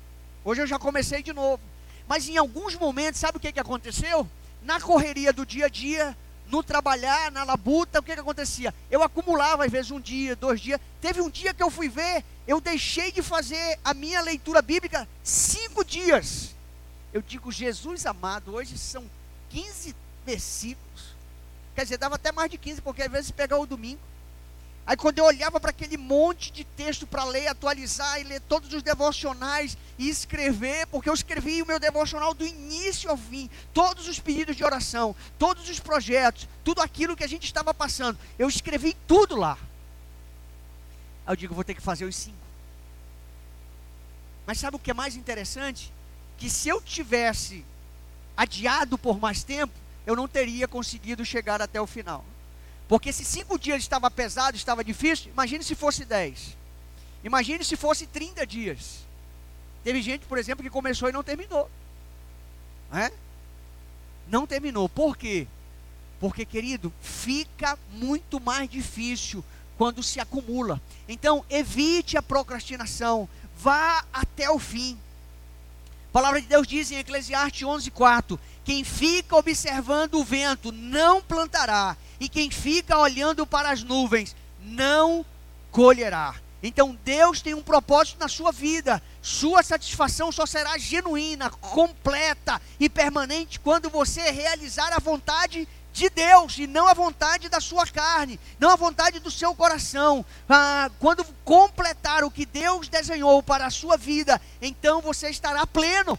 [0.44, 1.64] Hoje eu já comecei de novo.
[2.08, 4.28] Mas em alguns momentos, sabe o que, que aconteceu?
[4.62, 6.16] Na correria do dia a dia,
[6.48, 8.74] no trabalhar, na labuta, o que, que acontecia?
[8.90, 10.80] Eu acumulava, às vezes, um dia, dois dias.
[11.00, 15.08] Teve um dia que eu fui ver, eu deixei de fazer a minha leitura bíblica
[15.24, 16.54] cinco dias.
[17.14, 19.06] Eu digo, Jesus amado, hoje são
[19.50, 19.96] 15
[20.26, 20.91] versículos.
[21.76, 24.02] Quer dizer, dava até mais de 15, porque às vezes pegava o domingo.
[24.86, 28.74] Aí quando eu olhava para aquele monte de texto para ler, atualizar e ler todos
[28.74, 34.08] os devocionais e escrever, porque eu escrevi o meu devocional do início ao fim, todos
[34.08, 38.50] os pedidos de oração, todos os projetos, tudo aquilo que a gente estava passando, eu
[38.50, 39.58] escrevi tudo lá.
[41.26, 42.38] Aí eu digo, vou ter que fazer os cinco.
[44.48, 45.94] Mas sabe o que é mais interessante?
[46.38, 47.64] Que se eu tivesse
[48.36, 49.74] adiado por mais tempo,
[50.06, 52.26] eu não teria conseguido chegar até o final.
[52.88, 56.58] Porque se cinco dias estava pesado, estava difícil, imagine se fosse dez.
[57.24, 59.06] Imagine se fosse 30 dias.
[59.84, 61.70] Teve gente, por exemplo, que começou e não terminou.
[62.92, 63.12] Não, é?
[64.28, 64.90] não terminou.
[64.90, 65.48] Por quê?
[66.20, 69.44] Porque, querido, fica muito mais difícil
[69.78, 70.82] quando se acumula.
[71.08, 73.28] Então, evite a procrastinação.
[73.58, 74.98] Vá até o fim.
[76.10, 81.98] A palavra de Deus diz em Eclesiastes 11:4: Quem fica observando o vento não plantará,
[82.20, 85.26] e quem fica olhando para as nuvens não
[85.72, 86.36] colherá.
[86.64, 89.02] Então Deus tem um propósito na sua vida.
[89.22, 96.58] Sua satisfação só será genuína, completa e permanente quando você realizar a vontade de Deus
[96.58, 100.26] e não a vontade da sua carne, não a vontade do seu coração.
[100.48, 106.18] Ah, quando completar o que Deus desenhou para a sua vida, então você estará pleno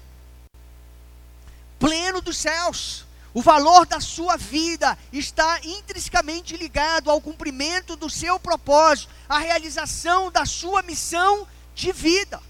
[1.82, 3.04] pleno dos céus.
[3.34, 10.30] O valor da sua vida está intrinsecamente ligado ao cumprimento do seu propósito, à realização
[10.30, 12.40] da sua missão de vida.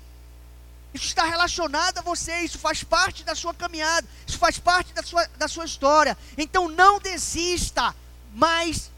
[0.93, 5.03] Isso está relacionado a você, isso faz parte da sua caminhada, isso faz parte da
[5.03, 6.19] sua, da sua história.
[6.37, 7.95] Então não desista,
[8.35, 8.91] mas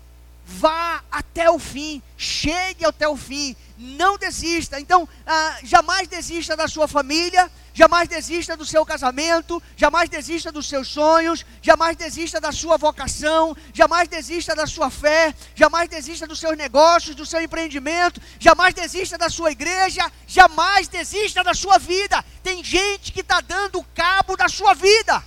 [0.45, 4.79] vá até o fim, chegue até o fim, não desista.
[4.79, 10.69] Então, ah, jamais desista da sua família, jamais desista do seu casamento, jamais desista dos
[10.69, 16.39] seus sonhos, jamais desista da sua vocação, jamais desista da sua fé, jamais desista dos
[16.39, 22.25] seus negócios, do seu empreendimento, jamais desista da sua igreja, jamais desista da sua vida.
[22.43, 25.23] Tem gente que está dando cabo da sua vida.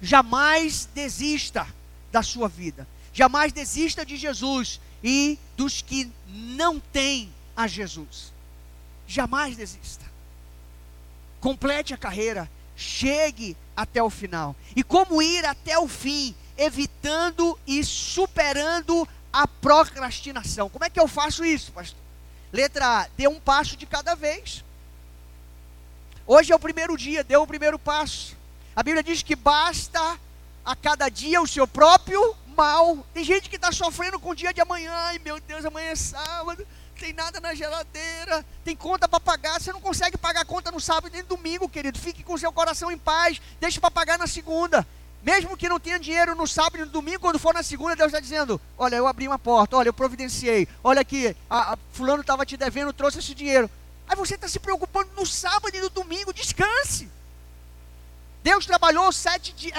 [0.00, 1.66] Jamais desista
[2.12, 2.86] da sua vida.
[3.18, 8.32] Jamais desista de Jesus e dos que não têm a Jesus.
[9.08, 10.04] Jamais desista.
[11.40, 14.54] Complete a carreira, chegue até o final.
[14.76, 20.70] E como ir até o fim, evitando e superando a procrastinação.
[20.70, 21.98] Como é que eu faço isso, pastor?
[22.52, 24.62] Letra A, dê um passo de cada vez.
[26.24, 28.36] Hoje é o primeiro dia, dê o primeiro passo.
[28.76, 30.16] A Bíblia diz que basta
[30.64, 33.06] a cada dia o seu próprio mal.
[33.14, 34.92] Tem gente que está sofrendo com o dia de amanhã.
[34.92, 36.66] Ai meu Deus, amanhã é sábado.
[36.98, 38.44] Tem nada na geladeira.
[38.64, 39.60] Tem conta para pagar.
[39.60, 41.96] Você não consegue pagar conta no sábado nem no domingo, querido.
[41.96, 43.40] Fique com seu coração em paz.
[43.60, 44.84] Deixe para pagar na segunda.
[45.22, 48.08] Mesmo que não tenha dinheiro no sábado e no domingo, quando for na segunda, Deus
[48.08, 50.66] está dizendo: Olha, eu abri uma porta, olha, eu providenciei.
[50.82, 53.70] Olha aqui, a, a Fulano estava te devendo, trouxe esse dinheiro.
[54.08, 57.10] Aí você está se preocupando no sábado e no domingo, descanse.
[58.42, 59.76] Deus trabalhou sete dias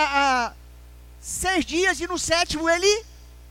[1.20, 3.06] seis dias e no sétimo ele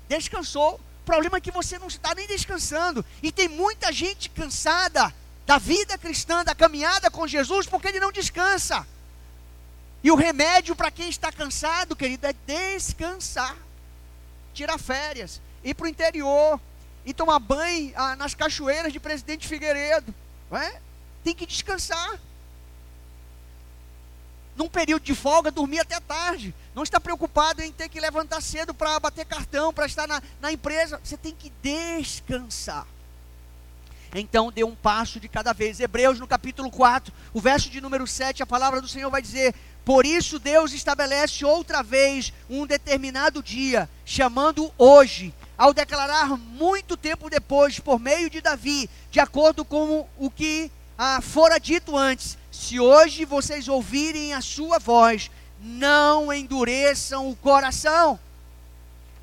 [0.08, 0.74] descansou.
[0.74, 3.04] O problema é que você não está nem descansando.
[3.22, 5.14] E tem muita gente cansada
[5.46, 8.86] da vida cristã, da caminhada com Jesus, porque ele não descansa.
[10.02, 13.56] E o remédio para quem está cansado, querido, é descansar.
[14.52, 16.60] Tirar férias, ir para o interior,
[17.08, 20.14] e tomar banho ah, nas cachoeiras de Presidente Figueiredo.
[20.52, 20.80] É?
[21.24, 22.20] Tem que descansar
[24.58, 26.52] num período de folga, dormir até tarde.
[26.74, 30.52] Não está preocupado em ter que levantar cedo para bater cartão, para estar na, na
[30.52, 31.00] empresa.
[31.02, 32.84] Você tem que descansar.
[34.12, 35.78] Então dê um passo de cada vez.
[35.78, 39.54] Hebreus no capítulo 4, o verso de número 7, a palavra do Senhor vai dizer:
[39.84, 47.30] Por isso Deus estabelece outra vez um determinado dia, chamando hoje, ao declarar muito tempo
[47.30, 52.80] depois, por meio de Davi, de acordo com o que ah, fora dito antes: se
[52.80, 55.30] hoje vocês ouvirem a sua voz,
[55.60, 58.18] não endureçam o coração.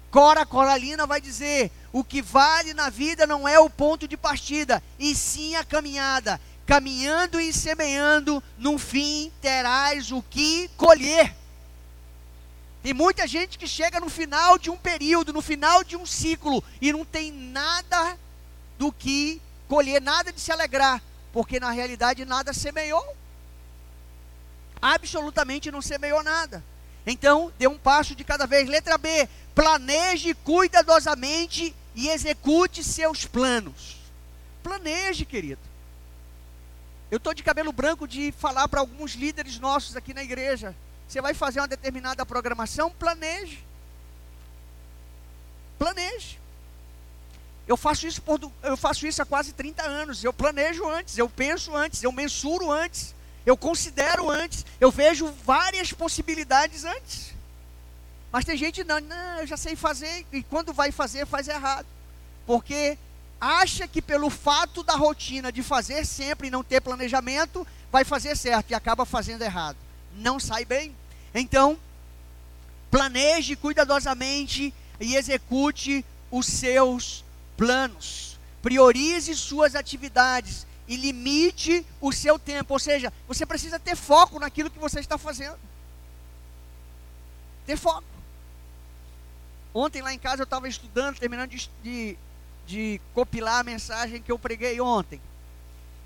[0.09, 4.81] Cora Coralina vai dizer: o que vale na vida não é o ponto de partida,
[4.97, 6.39] e sim a caminhada.
[6.65, 11.35] Caminhando e semeando, no fim terás o que colher.
[12.81, 16.63] Tem muita gente que chega no final de um período, no final de um ciclo,
[16.81, 18.17] e não tem nada
[18.79, 23.05] do que colher, nada de se alegrar, porque na realidade nada semeou
[24.93, 26.63] absolutamente não semeou nada.
[27.07, 28.69] Então, dê um passo de cada vez.
[28.69, 33.97] Letra B, planeje cuidadosamente e execute seus planos.
[34.61, 35.61] Planeje, querido.
[37.09, 40.75] Eu estou de cabelo branco de falar para alguns líderes nossos aqui na igreja.
[41.07, 42.91] Você vai fazer uma determinada programação?
[42.91, 43.63] Planeje.
[45.79, 46.39] Planeje.
[47.67, 50.23] Eu faço isso por, eu faço isso há quase 30 anos.
[50.23, 53.14] Eu planejo antes, eu penso antes, eu mensuro antes
[53.45, 57.33] eu considero antes, eu vejo várias possibilidades antes.
[58.31, 61.85] Mas tem gente não, não, eu já sei fazer e quando vai fazer faz errado.
[62.45, 62.97] Porque
[63.39, 68.35] acha que pelo fato da rotina de fazer sempre e não ter planejamento, vai fazer
[68.35, 69.77] certo e acaba fazendo errado.
[70.17, 70.95] Não sai bem.
[71.33, 71.77] Então,
[72.89, 77.23] planeje cuidadosamente e execute os seus
[77.55, 78.39] planos.
[78.61, 82.73] Priorize suas atividades e limite o seu tempo.
[82.73, 85.57] Ou seja, você precisa ter foco naquilo que você está fazendo.
[87.65, 88.03] Ter foco.
[89.73, 92.17] Ontem lá em casa eu estava estudando, terminando de, de,
[92.65, 95.19] de, copilar a mensagem que eu preguei ontem.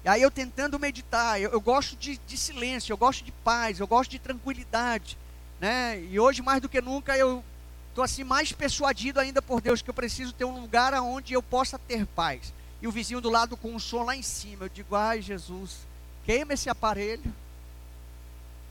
[0.04, 3.80] E aí eu tentando meditar, eu, eu gosto de, de, silêncio, eu gosto de paz,
[3.80, 5.18] eu gosto de tranquilidade.
[5.60, 6.02] Né?
[6.06, 7.44] E hoje mais do que nunca eu
[7.90, 11.44] estou assim mais persuadido ainda por Deus que eu preciso ter um lugar onde eu
[11.44, 14.66] possa ter paz e o vizinho do lado com um som lá em cima.
[14.66, 15.78] Eu digo, ai Jesus,
[16.26, 17.34] queima esse aparelho.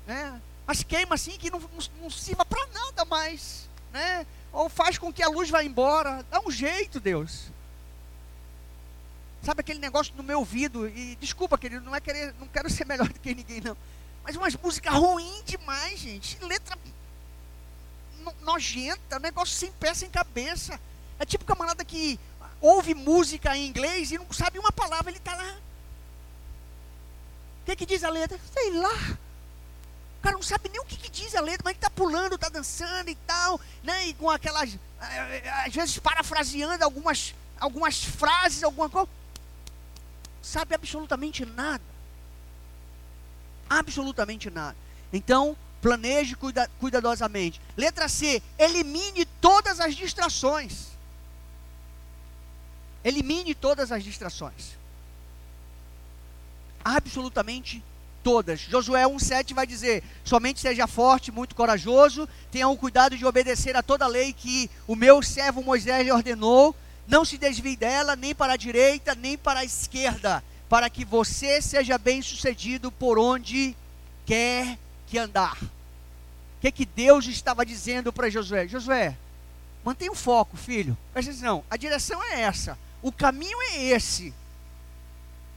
[0.06, 0.40] Né?
[0.66, 3.68] Mas queima assim que não, não, não sirva para nada mais.
[3.92, 4.26] Né?
[4.52, 6.24] Ou faz com que a luz vá embora.
[6.30, 7.50] Dá um jeito, Deus.
[9.42, 10.88] Sabe aquele negócio no meu ouvido?
[10.88, 13.76] E desculpa, querido, não é querer, não quero ser melhor do que ninguém, não.
[14.24, 16.38] Mas umas músicas ruins demais, gente.
[16.44, 16.76] Letra
[18.42, 20.78] nojenta, negócio sem pé, sem cabeça.
[21.18, 22.18] É tipo camarada que
[22.60, 25.56] ouve música em inglês e não sabe uma palavra, ele está lá.
[27.64, 28.38] que, que diz a letra?
[28.52, 29.18] Sei lá.
[30.18, 32.34] O cara não sabe nem o que, que diz a letra, mas ele está pulando,
[32.34, 34.08] está dançando e tal, né?
[34.08, 34.76] E com aquelas.
[35.00, 39.08] Eh, às vezes parafraseando algumas, algumas frases, alguma coisa.
[40.42, 41.84] Sabe absolutamente nada.
[43.70, 44.76] Absolutamente nada.
[45.12, 47.60] Então, planeje cuida, cuidadosamente.
[47.76, 50.97] Letra C, elimine todas as distrações.
[53.04, 54.76] Elimine todas as distrações.
[56.84, 57.82] Absolutamente
[58.22, 58.60] todas.
[58.60, 63.82] Josué 1,7 vai dizer: somente seja forte, muito corajoso, tenha o cuidado de obedecer a
[63.82, 66.74] toda a lei que o meu servo Moisés lhe ordenou,
[67.06, 71.62] não se desvie dela, nem para a direita, nem para a esquerda, para que você
[71.62, 73.74] seja bem sucedido por onde
[74.26, 75.56] quer que andar.
[75.62, 78.66] O que, que Deus estava dizendo para Josué?
[78.68, 79.16] Josué,
[79.84, 80.98] mantenha o foco, filho.
[81.12, 84.34] Presta atenção, a direção é essa, o caminho é esse.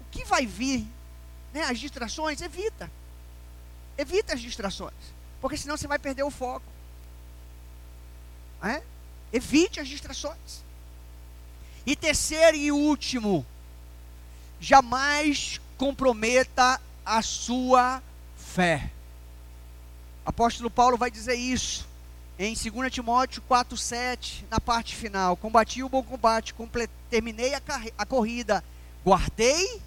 [0.02, 0.86] O que vai vir
[1.54, 2.92] né, as distrações, evita.
[3.98, 4.94] Evita as distrações.
[5.40, 6.66] Porque senão você vai perder o foco.
[8.64, 8.82] É?
[9.34, 10.64] Evite as distrações.
[11.86, 13.46] E terceiro e último,
[14.60, 18.04] jamais comprometa a sua
[18.38, 18.92] fé.
[20.24, 21.91] Apóstolo Paulo vai dizer isso
[22.40, 25.38] em 2 Timóteo 4,7, na parte final.
[25.38, 26.56] Combati o bom combate,
[27.10, 27.62] terminei a,
[27.98, 28.64] a corrida,
[29.04, 29.82] guardei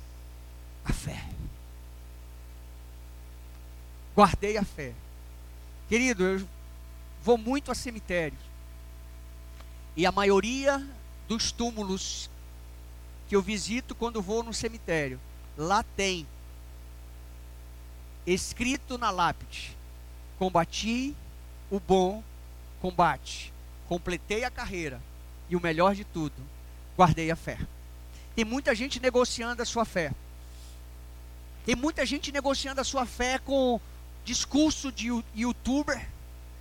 [0.85, 1.35] a fé
[4.15, 4.93] guardei a fé.
[5.89, 6.49] Querido, eu
[7.23, 8.41] vou muito a cemitérios.
[9.97, 10.85] E a maioria
[11.29, 12.31] dos túmulos
[13.29, 15.21] que eu visito quando vou no cemitério,
[15.57, 16.27] lá tem
[18.27, 19.77] escrito na lápide:
[20.39, 21.15] Combati
[21.71, 22.23] o bom
[22.85, 23.51] combate,
[23.89, 25.01] completei a carreira
[25.49, 26.35] e o melhor de tudo,
[26.95, 27.59] guardei a fé.
[28.37, 30.13] Tem muita gente negociando a sua fé.
[31.65, 33.81] Tem muita gente negociando a sua fé com
[34.23, 36.07] discurso de youtuber.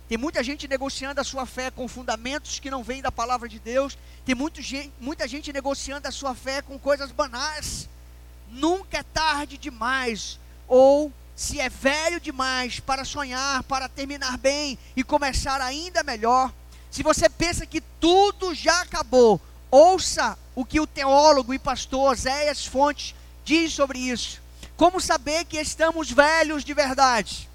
[0.08, 3.58] Tem muita gente negociando a sua fé com fundamentos que não vêm da palavra de
[3.58, 3.98] Deus.
[4.24, 4.62] Tem muito
[4.98, 7.86] muita gente negociando a sua fé com coisas banais.
[8.48, 15.02] Nunca é tarde demais, ou se é velho demais para sonhar, para terminar bem e
[15.02, 16.52] começar ainda melhor.
[16.90, 22.64] Se você pensa que tudo já acabou, ouça o que o teólogo e pastor Oséias
[22.64, 23.14] Fontes
[23.44, 24.40] diz sobre isso.
[24.76, 27.48] Como saber que estamos velhos de verdade?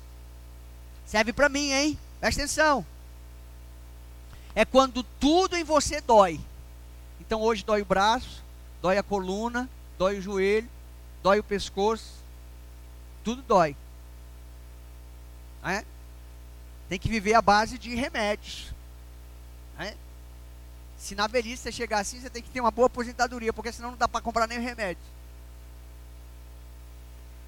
[1.06, 1.98] Serve para mim, hein?
[2.20, 2.86] Presta atenção.
[4.54, 6.40] É quando tudo em você dói.
[7.22, 8.44] Então hoje dói o braço,
[8.82, 10.70] dói a coluna, dói o joelho,
[11.24, 12.20] dói o pescoço.
[13.24, 13.76] Tudo dói.
[15.64, 15.84] É?
[16.88, 18.74] Tem que viver à base de remédios.
[19.78, 19.96] É?
[20.98, 23.92] Se na velhice você chegar assim, você tem que ter uma boa aposentadoria, porque senão
[23.92, 25.04] não dá para comprar nem remédio.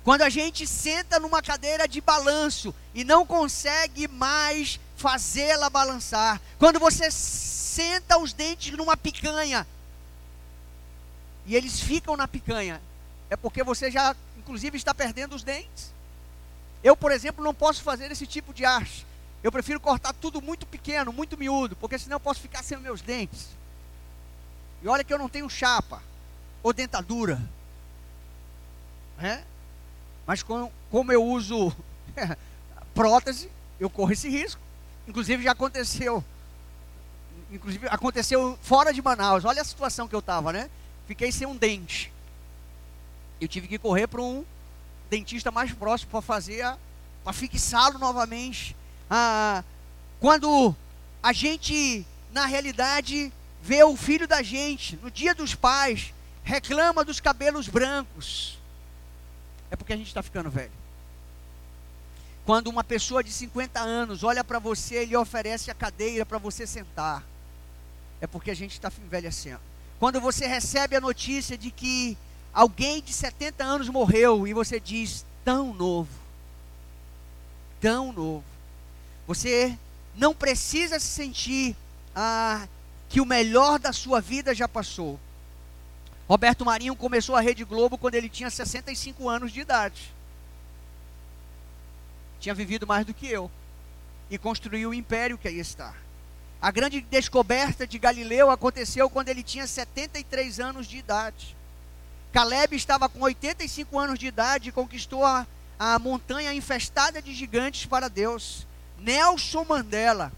[0.03, 6.41] Quando a gente senta numa cadeira de balanço e não consegue mais fazê-la balançar.
[6.57, 9.67] Quando você senta os dentes numa picanha
[11.45, 12.81] e eles ficam na picanha,
[13.29, 15.93] é porque você já, inclusive, está perdendo os dentes.
[16.83, 19.05] Eu, por exemplo, não posso fazer esse tipo de arte.
[19.43, 23.01] Eu prefiro cortar tudo muito pequeno, muito miúdo, porque senão eu posso ficar sem meus
[23.01, 23.47] dentes.
[24.83, 26.01] E olha que eu não tenho chapa
[26.63, 27.41] ou dentadura.
[29.19, 29.43] É?
[30.25, 31.75] Mas com, como eu uso
[32.93, 34.61] prótese, eu corro esse risco.
[35.07, 36.23] Inclusive já aconteceu.
[37.51, 39.45] Inclusive aconteceu fora de Manaus.
[39.45, 40.69] Olha a situação que eu estava, né?
[41.07, 42.11] Fiquei sem um dente.
[43.41, 44.45] Eu tive que correr para um
[45.09, 46.63] dentista mais próximo para fazer,
[47.23, 48.75] para fixá-lo novamente.
[49.09, 49.63] Ah,
[50.21, 50.73] quando
[51.21, 56.13] a gente, na realidade, vê o filho da gente, no dia dos pais,
[56.43, 58.61] reclama dos cabelos brancos
[59.71, 60.71] é porque a gente está ficando velho.
[62.45, 66.37] Quando uma pessoa de 50 anos olha para você e lhe oferece a cadeira para
[66.37, 67.23] você sentar,
[68.19, 69.61] é porque a gente está envelhecendo.
[69.97, 72.17] Quando você recebe a notícia de que
[72.53, 76.09] alguém de 70 anos morreu e você diz, tão novo,
[77.79, 78.43] tão novo,
[79.25, 79.77] você
[80.15, 81.75] não precisa se sentir
[82.15, 82.67] ah,
[83.09, 85.19] que o melhor da sua vida já passou.
[86.27, 90.13] Roberto Marinho começou a Rede Globo quando ele tinha 65 anos de idade.
[92.39, 93.51] Tinha vivido mais do que eu.
[94.29, 95.93] E construiu o império que aí está.
[96.61, 101.55] A grande descoberta de Galileu aconteceu quando ele tinha 73 anos de idade.
[102.31, 105.45] Caleb estava com 85 anos de idade e conquistou a,
[105.77, 108.65] a montanha infestada de gigantes para Deus.
[108.97, 110.31] Nelson Mandela.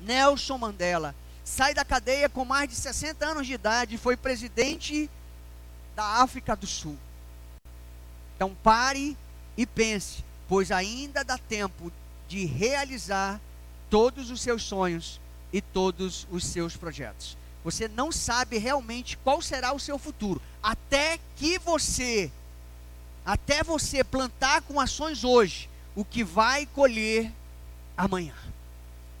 [0.00, 5.10] Nelson Mandela sai da cadeia com mais de 60 anos de idade e foi presidente
[5.96, 6.96] da África do Sul.
[8.36, 9.16] Então pare
[9.56, 11.90] e pense, pois ainda dá tempo
[12.28, 13.40] de realizar
[13.90, 15.20] todos os seus sonhos
[15.52, 17.36] e todos os seus projetos.
[17.64, 22.30] Você não sabe realmente qual será o seu futuro, até que você
[23.24, 27.30] até você plantar com ações hoje o que vai colher
[27.94, 28.34] amanhã.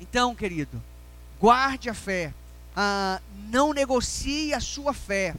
[0.00, 0.82] Então, querido,
[1.38, 2.32] guarde a fé,
[2.74, 3.20] ah,
[3.50, 5.34] não negocie a sua fé,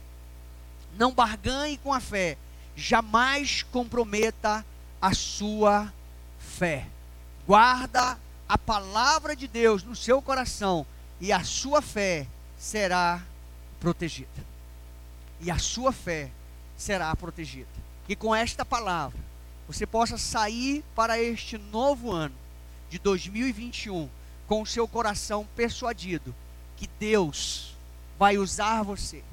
[0.95, 2.37] não barganhe com a fé,
[2.75, 4.63] jamais comprometa
[5.01, 5.91] a sua
[6.37, 6.85] fé.
[7.47, 10.85] Guarda a palavra de Deus no seu coração
[11.19, 12.27] e a sua fé
[12.59, 13.23] será
[13.79, 14.45] protegida.
[15.39, 16.29] E a sua fé
[16.77, 17.69] será protegida.
[18.05, 19.17] Que com esta palavra
[19.67, 22.35] você possa sair para este novo ano
[22.89, 24.09] de 2021
[24.45, 26.35] com o seu coração persuadido
[26.75, 27.75] que Deus
[28.17, 29.23] vai usar você,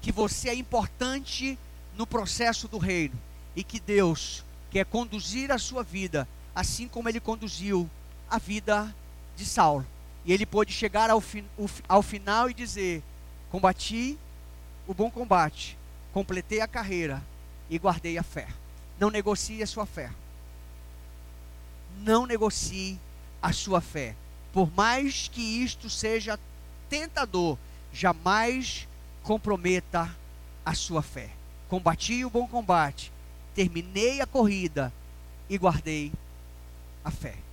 [0.00, 1.58] que você é importante
[1.96, 3.18] no processo do reino
[3.54, 7.90] e que Deus quer conduzir a sua vida assim como ele conduziu
[8.30, 8.94] a vida
[9.36, 9.86] de Saulo.
[10.24, 11.44] E ele pôde chegar ao, fi,
[11.88, 13.02] ao final e dizer:
[13.50, 14.18] Combati
[14.86, 15.76] o bom combate,
[16.12, 17.22] completei a carreira
[17.68, 18.48] e guardei a fé.
[18.98, 20.10] Não negocie a sua fé.
[21.98, 22.98] Não negocie
[23.42, 24.14] a sua fé.
[24.52, 26.38] Por mais que isto seja
[26.88, 27.58] tentador,
[27.92, 28.88] jamais
[29.22, 30.14] comprometa
[30.64, 31.30] a sua fé.
[31.68, 33.12] Combati o bom combate,
[33.54, 34.92] terminei a corrida
[35.48, 36.12] e guardei
[37.04, 37.44] a fé.